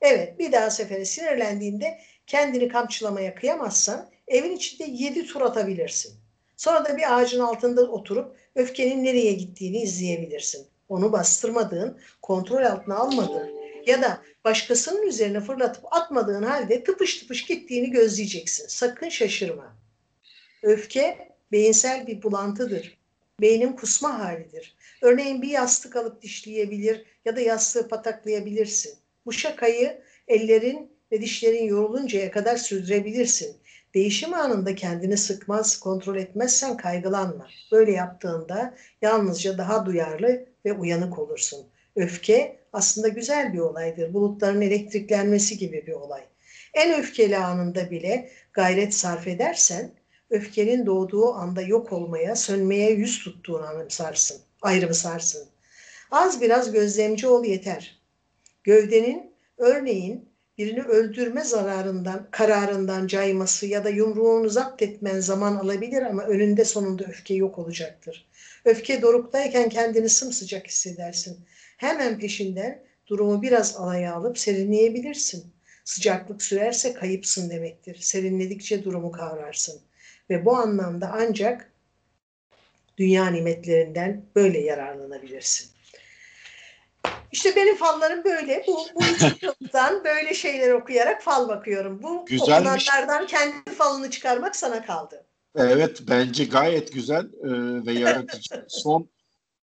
[0.00, 6.14] Evet bir daha sefere sinirlendiğinde kendini kamçılamaya kıyamazsan evin içinde yedi tur atabilirsin.
[6.56, 10.66] Sonra da bir ağacın altında oturup öfkenin nereye gittiğini izleyebilirsin.
[10.88, 17.90] Onu bastırmadığın, kontrol altına almadığın ya da başkasının üzerine fırlatıp atmadığın halde tıpış tıpış gittiğini
[17.90, 18.66] gözleyeceksin.
[18.68, 19.76] Sakın şaşırma.
[20.62, 22.98] Öfke beyinsel bir bulantıdır.
[23.40, 24.76] Beynin kusma halidir.
[25.02, 28.94] Örneğin bir yastık alıp dişleyebilir ya da yastığı pataklayabilirsin.
[29.26, 33.56] Bu şakayı ellerin ve dişlerin yoruluncaya kadar sürdürebilirsin.
[33.94, 37.48] Değişim anında kendini sıkmaz, kontrol etmezsen kaygılanma.
[37.72, 41.66] Böyle yaptığında yalnızca daha duyarlı ve uyanık olursun.
[41.96, 44.14] Öfke aslında güzel bir olaydır.
[44.14, 46.22] Bulutların elektriklenmesi gibi bir olay.
[46.74, 49.90] En öfkeli anında bile gayret sarf edersen
[50.30, 55.48] öfkenin doğduğu anda yok olmaya, sönmeye yüz tuttuğunu anımsarsın, ayrımsarsın.
[56.10, 58.00] Az biraz gözlemci ol yeter.
[58.64, 60.28] Gövdenin örneğin
[60.58, 67.04] birini öldürme zararından, kararından cayması ya da yumruğunu zapt etmen zaman alabilir ama önünde sonunda
[67.04, 68.28] öfke yok olacaktır.
[68.64, 71.38] Öfke doruktayken kendini sımsıcak hissedersin.
[71.76, 75.44] Hemen peşinden durumu biraz alaya alıp serinleyebilirsin.
[75.84, 77.98] Sıcaklık sürerse kayıpsın demektir.
[78.00, 79.80] Serinledikçe durumu kavrarsın.
[80.30, 81.72] Ve bu anlamda ancak
[82.98, 85.70] dünya nimetlerinden böyle yararlanabilirsin.
[87.32, 88.64] İşte benim fallarım böyle.
[88.66, 92.02] Bu, bu üç yıldan böyle şeyler okuyarak fal bakıyorum.
[92.02, 92.86] Bu Güzelmiş.
[92.88, 95.26] okunanlardan kendi falını çıkarmak sana kaldı.
[95.56, 98.64] Evet bence gayet güzel e, ve yaratıcı.
[98.68, 99.08] Son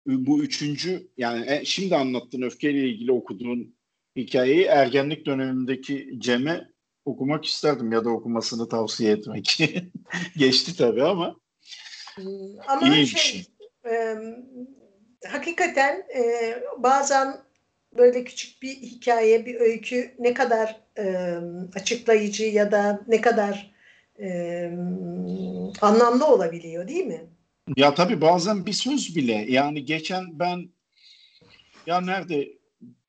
[0.07, 3.74] bu üçüncü yani e, şimdi anlattığın öfkeyle ilgili okuduğun
[4.16, 6.70] hikayeyi ergenlik dönemindeki Cem'e
[7.05, 9.59] okumak isterdim ya da okumasını tavsiye etmek.
[10.37, 11.39] Geçti tabii ama.
[12.66, 13.45] Ama iyi şey, şey.
[13.85, 14.16] E,
[15.29, 17.37] hakikaten e, bazen
[17.97, 21.37] böyle küçük bir hikaye, bir öykü ne kadar e,
[21.75, 23.73] açıklayıcı ya da ne kadar
[24.21, 24.71] e,
[25.81, 27.21] anlamlı olabiliyor değil mi?
[27.77, 30.68] Ya tabii bazen bir söz bile yani geçen ben
[31.87, 32.49] ya nerede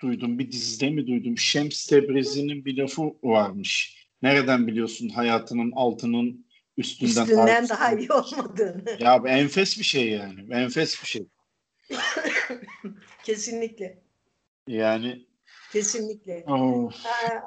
[0.01, 3.97] duydum bir dizide mi duydum Şems Tebrizi'nin bir lafı varmış.
[4.21, 6.45] Nereden biliyorsun hayatının altının
[6.77, 8.97] üstünden, üstünden daha iyi olmadığını.
[8.99, 10.53] Ya enfes bir şey yani.
[10.53, 11.27] Enfes bir şey.
[13.23, 14.01] Kesinlikle.
[14.67, 15.25] Yani
[15.71, 16.43] Kesinlikle.
[16.47, 16.91] Oh.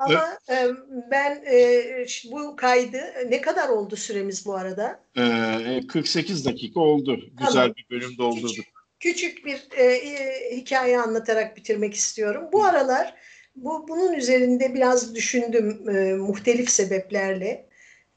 [0.01, 0.69] ama e,
[1.11, 5.01] ben e, bu kaydı ne kadar oldu süremiz bu arada?
[5.17, 7.21] E, 48 dakika oldu.
[7.39, 7.75] Güzel tamam.
[7.77, 8.65] bir bölüm doldurduk.
[9.01, 12.49] Küçük, küçük bir e, e, hikaye anlatarak bitirmek istiyorum.
[12.53, 13.15] Bu aralar
[13.57, 17.69] bu bunun üzerinde biraz düşündüm e, muhtelif sebeplerle.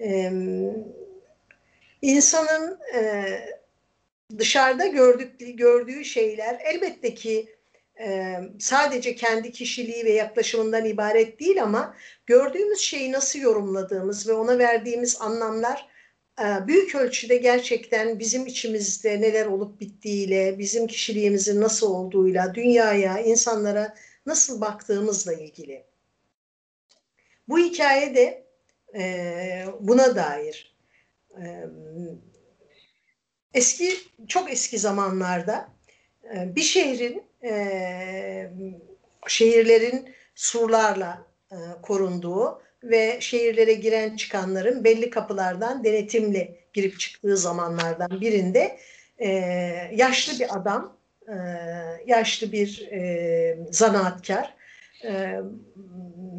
[0.02, 0.32] E,
[2.02, 2.80] insanın
[4.38, 7.58] dışarıda gördük, gördüğü şeyler elbette ki
[8.00, 11.96] e, sadece kendi kişiliği ve yaklaşımından ibaret değil ama
[12.26, 15.90] gördüğümüz şeyi nasıl yorumladığımız ve ona verdiğimiz anlamlar
[16.40, 23.96] e, büyük ölçüde gerçekten bizim içimizde neler olup bittiğiyle, bizim kişiliğimizin nasıl olduğuyla, dünyaya, insanlara
[24.26, 25.84] nasıl baktığımızla ilgili.
[27.48, 28.47] Bu hikaye de
[29.80, 30.76] buna dair.
[33.54, 33.94] Eski,
[34.28, 35.70] çok eski zamanlarda
[36.34, 37.24] bir şehrin
[39.28, 41.26] şehirlerin surlarla
[41.82, 48.78] korunduğu ve şehirlere giren çıkanların belli kapılardan denetimli girip çıktığı zamanlardan birinde
[49.96, 50.98] yaşlı bir adam,
[52.06, 52.90] yaşlı bir
[53.72, 54.54] zanaatkar,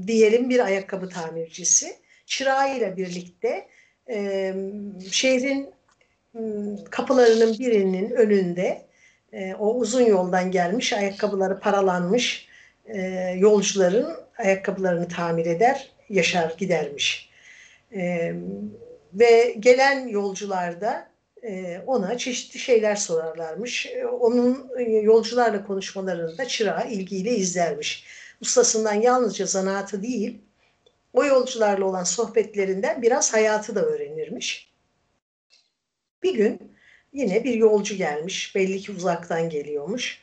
[0.06, 1.96] diyelim bir ayakkabı tamircisi,
[2.28, 3.68] çırağıyla birlikte
[4.10, 4.54] e,
[5.10, 5.70] şehrin
[6.90, 8.82] kapılarının birinin önünde
[9.32, 12.48] e, o uzun yoldan gelmiş ayakkabıları paralanmış
[12.86, 13.00] e,
[13.38, 17.30] yolcuların ayakkabılarını tamir eder, yaşar gidermiş.
[17.96, 18.32] E,
[19.14, 21.08] ve gelen yolcular da
[21.42, 23.86] e, ona çeşitli şeyler sorarlarmış.
[23.86, 28.04] E, onun e, yolcularla konuşmalarını da çırağı ilgiyle izlermiş.
[28.40, 30.38] Ustasından yalnızca zanaatı değil,
[31.12, 34.72] o yolcularla olan sohbetlerinden biraz hayatı da öğrenirmiş.
[36.22, 36.72] Bir gün
[37.12, 40.22] yine bir yolcu gelmiş, belli ki uzaktan geliyormuş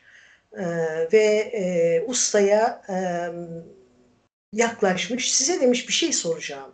[0.52, 2.96] ee, ve e, ustaya e,
[4.52, 5.34] yaklaşmış.
[5.34, 6.72] Size demiş bir şey soracağım.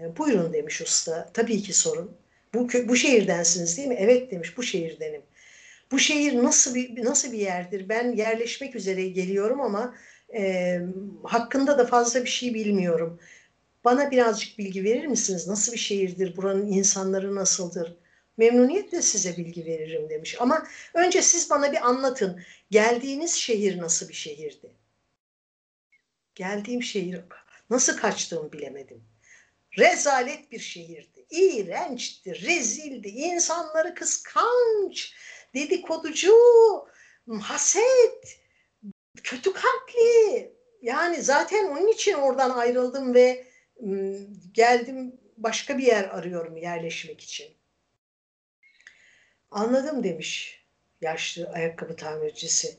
[0.00, 1.30] E, buyurun demiş usta.
[1.34, 2.16] Tabii ki sorun.
[2.54, 3.96] Bu, bu şehirdensiniz değil mi?
[3.98, 5.22] Evet demiş bu şehirdenim.
[5.90, 7.88] Bu şehir nasıl bir nasıl bir yerdir?
[7.88, 9.94] Ben yerleşmek üzere geliyorum ama
[10.34, 10.80] e,
[11.22, 13.20] hakkında da fazla bir şey bilmiyorum.
[13.84, 15.48] Bana birazcık bilgi verir misiniz?
[15.48, 16.36] Nasıl bir şehirdir?
[16.36, 17.96] Buranın insanları nasıldır?
[18.36, 20.36] Memnuniyetle size bilgi veririm demiş.
[20.40, 22.42] Ama önce siz bana bir anlatın.
[22.70, 24.72] Geldiğiniz şehir nasıl bir şehirdi?
[26.34, 27.20] Geldiğim şehir
[27.70, 29.04] nasıl kaçtığımı bilemedim.
[29.78, 31.26] Rezalet bir şehirdi.
[31.30, 33.08] İğrençti, rezildi.
[33.08, 35.14] İnsanları kıskanç,
[35.54, 36.34] dedikoducu,
[37.40, 38.43] haset,
[39.24, 40.52] kötü kalpli.
[40.82, 43.46] Yani zaten onun için oradan ayrıldım ve
[44.52, 47.46] geldim başka bir yer arıyorum yerleşmek için.
[49.50, 50.64] Anladım demiş
[51.00, 52.76] yaşlı ayakkabı tamircisi.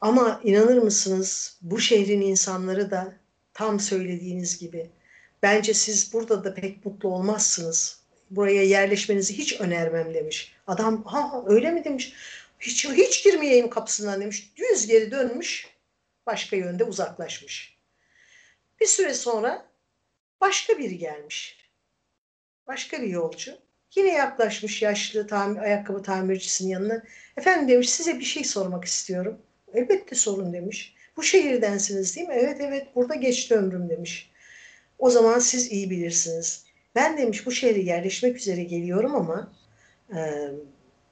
[0.00, 3.14] Ama inanır mısınız bu şehrin insanları da
[3.54, 4.90] tam söylediğiniz gibi.
[5.42, 8.00] Bence siz burada da pek mutlu olmazsınız.
[8.30, 10.52] Buraya yerleşmenizi hiç önermem demiş.
[10.66, 12.12] Adam ha öyle mi demiş.
[12.60, 14.52] Hiç, hiç girmeyeyim kapısından demiş.
[14.56, 15.77] Yüz geri dönmüş.
[16.28, 17.78] Başka yönde uzaklaşmış.
[18.80, 19.66] Bir süre sonra
[20.40, 21.70] başka biri gelmiş.
[22.66, 23.58] Başka bir yolcu.
[23.96, 27.02] Yine yaklaşmış yaşlı tamir, ayakkabı tamircisinin yanına.
[27.36, 29.38] Efendim demiş size bir şey sormak istiyorum.
[29.74, 30.94] Elbette sorun demiş.
[31.16, 32.34] Bu şehirdensiniz değil mi?
[32.38, 34.30] Evet evet burada geçti ömrüm demiş.
[34.98, 36.64] O zaman siz iyi bilirsiniz.
[36.94, 39.52] Ben demiş bu şehre yerleşmek üzere geliyorum ama
[40.16, 40.48] e,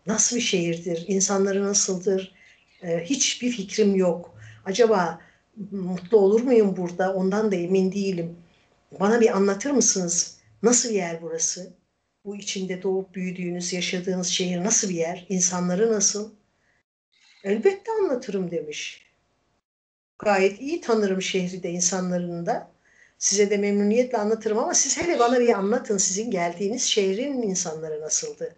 [0.07, 2.35] nasıl bir şehirdir, insanları nasıldır
[2.83, 4.36] e, hiçbir fikrim yok.
[4.67, 5.21] Acaba
[5.71, 8.37] mutlu olur muyum burada ondan da emin değilim.
[9.01, 10.39] Bana bir anlatır mısınız?
[10.63, 11.73] Nasıl yer burası?
[12.25, 15.27] Bu içinde doğup büyüdüğünüz, yaşadığınız şehir nasıl bir yer?
[15.29, 16.31] İnsanları nasıl?
[17.45, 19.07] Elbette anlatırım demiş.
[20.19, 22.71] Gayet iyi tanırım şehri de insanlarını da.
[23.19, 28.57] Size de memnuniyetle anlatırım ama siz hele bana bir anlatın sizin geldiğiniz şehrin insanları nasıldı?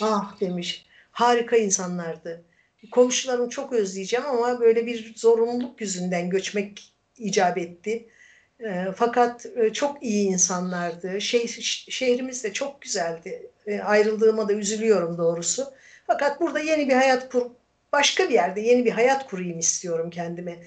[0.00, 0.86] Ah demiş.
[1.10, 2.44] Harika insanlardı.
[2.90, 8.08] Komşularımı çok özleyeceğim ama böyle bir zorunluluk yüzünden göçmek icap etti.
[8.60, 11.20] E, fakat e, çok iyi insanlardı.
[11.20, 11.46] Şey,
[11.88, 13.50] şehrimiz de çok güzeldi.
[13.66, 15.72] E, ayrıldığıma da üzülüyorum doğrusu.
[16.06, 17.46] Fakat burada yeni bir hayat kur,
[17.92, 20.58] başka bir yerde yeni bir hayat kurayım istiyorum kendime.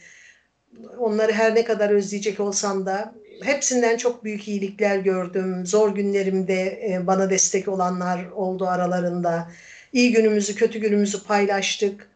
[0.98, 3.14] Onları her ne kadar özleyecek olsam da
[3.44, 5.66] hepsinden çok büyük iyilikler gördüm.
[5.66, 9.52] Zor günlerimde e, bana destek olanlar oldu aralarında.
[9.94, 12.11] İyi günümüzü, kötü günümüzü paylaştık.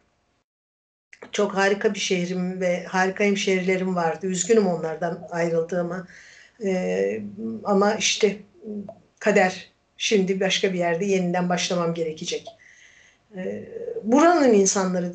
[1.36, 4.26] Çok harika bir şehrim ve harika hemşehrilerim vardı.
[4.26, 6.06] Üzgünüm onlardan ayrıldığıma.
[6.64, 7.22] Ee,
[7.64, 8.36] ama işte
[9.18, 9.70] kader.
[9.96, 12.46] Şimdi başka bir yerde yeniden başlamam gerekecek.
[13.36, 13.64] Ee,
[14.02, 15.12] buranın insanları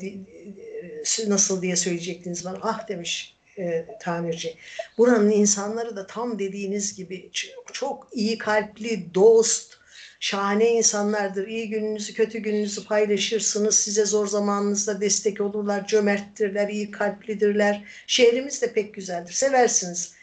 [1.28, 2.58] nasıl diye söyleyecektiniz bana.
[2.62, 4.56] Ah demiş e, tamirci.
[4.98, 7.30] Buranın insanları da tam dediğiniz gibi
[7.72, 9.74] çok iyi kalpli, dost,
[10.22, 11.46] şahane insanlardır.
[11.48, 13.78] İyi gününüzü, kötü gününüzü paylaşırsınız.
[13.78, 17.84] Size zor zamanınızda destek olurlar, cömerttirler, iyi kalplidirler.
[18.06, 19.32] Şehrimiz de pek güzeldir.
[19.32, 20.14] Seversiniz.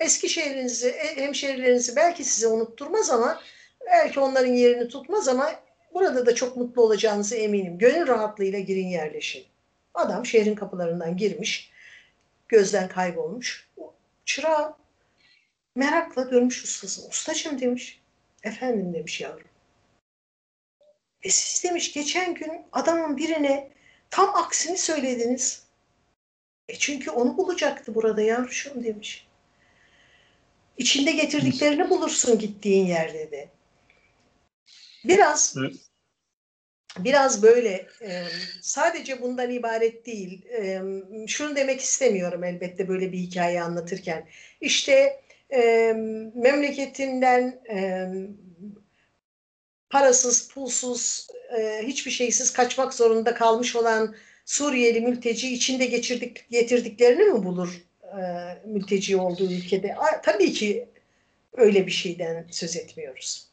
[0.00, 3.40] Eski şehrinizi, e, hemşehrilerinizi belki size unutturmaz ama
[3.86, 5.52] belki onların yerini tutmaz ama
[5.94, 7.78] burada da çok mutlu olacağınızı eminim.
[7.78, 9.44] Gönül rahatlığıyla girin yerleşin.
[9.94, 11.70] Adam şehrin kapılarından girmiş,
[12.48, 13.68] gözden kaybolmuş.
[14.24, 14.74] Çırağı
[15.74, 17.08] merakla dönmüş ustası.
[17.08, 18.01] Ustacığım demiş.
[18.42, 19.48] Efendim demiş yavrum.
[21.22, 23.70] E siz demiş geçen gün adamın birine
[24.10, 25.62] tam aksini söylediniz.
[26.68, 29.26] E çünkü onu bulacaktı burada yavruşum demiş.
[30.78, 33.48] İçinde getirdiklerini bulursun gittiğin yerde de.
[35.04, 35.56] Biraz
[36.98, 38.24] biraz böyle e,
[38.60, 40.46] sadece bundan ibaret değil.
[40.46, 40.82] E,
[41.26, 44.28] şunu demek istemiyorum elbette böyle bir hikaye anlatırken.
[44.60, 45.21] İşte
[45.52, 45.92] e,
[46.34, 48.08] memleketinden e,
[49.90, 51.26] parasız, pulsuz,
[51.58, 54.14] e, hiçbir şeysiz kaçmak zorunda kalmış olan
[54.46, 58.20] Suriyeli mülteci içinde geçirdik, getirdiklerini mi bulur e,
[58.66, 59.94] mülteci olduğu ülkede?
[59.94, 60.88] A, tabii ki
[61.52, 63.48] öyle bir şeyden söz etmiyoruz.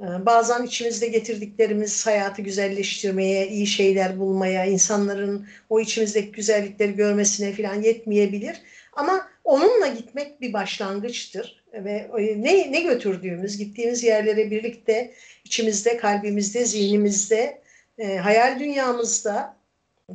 [0.00, 7.82] E, bazen içimizde getirdiklerimiz hayatı güzelleştirmeye, iyi şeyler bulmaya, insanların o içimizdeki güzellikleri görmesine falan
[7.82, 8.56] yetmeyebilir.
[8.92, 15.14] Ama onunla gitmek bir başlangıçtır ve ne ne götürdüğümüz, gittiğimiz yerlere birlikte
[15.44, 17.62] içimizde, kalbimizde, zihnimizde,
[17.98, 19.56] e, hayal dünyamızda,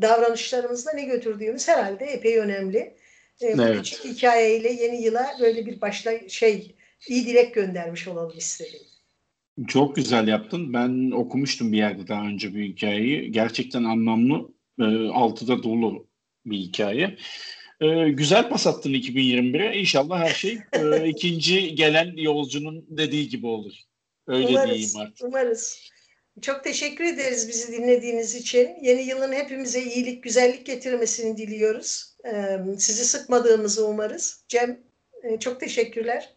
[0.01, 2.77] davranışlarımızda ne götürdüğümüz herhalde epey önemli.
[2.77, 3.77] E, evet.
[3.77, 6.75] Bu küçük hikayeyle yeni yıla böyle bir başla şey
[7.07, 8.79] iyi dilek göndermiş olalım istedim.
[9.67, 10.73] Çok güzel yaptın.
[10.73, 13.31] Ben okumuştum bir yerde daha önce bir hikayeyi.
[13.31, 14.49] Gerçekten anlamlı,
[14.79, 16.07] e, altıda dolu
[16.45, 17.17] bir hikaye.
[17.81, 19.79] E, güzel pas attın 2021'e.
[19.79, 23.73] İnşallah her şey e, ikinci gelen yolcunun dediği gibi olur.
[24.27, 25.27] Öyle umarız, diyeyim artık.
[25.27, 25.89] Umarız.
[26.41, 28.69] Çok teşekkür ederiz bizi dinlediğiniz için.
[28.81, 32.15] Yeni yılın hepimize iyilik, güzellik getirmesini diliyoruz.
[32.25, 34.43] E, sizi sıkmadığımızı umarız.
[34.47, 34.79] Cem,
[35.23, 36.29] e, çok teşekkürler.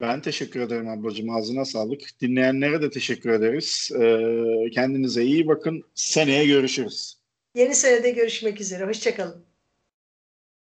[0.00, 1.30] Ben teşekkür ederim ablacığım.
[1.30, 2.00] Ağzına sağlık.
[2.20, 3.90] Dinleyenlere de teşekkür ederiz.
[3.94, 5.82] Ee, kendinize iyi bakın.
[5.94, 7.14] Seneye görüşürüz.
[7.54, 8.84] Yeni senede görüşmek üzere.
[8.84, 9.53] Hoşçakalın.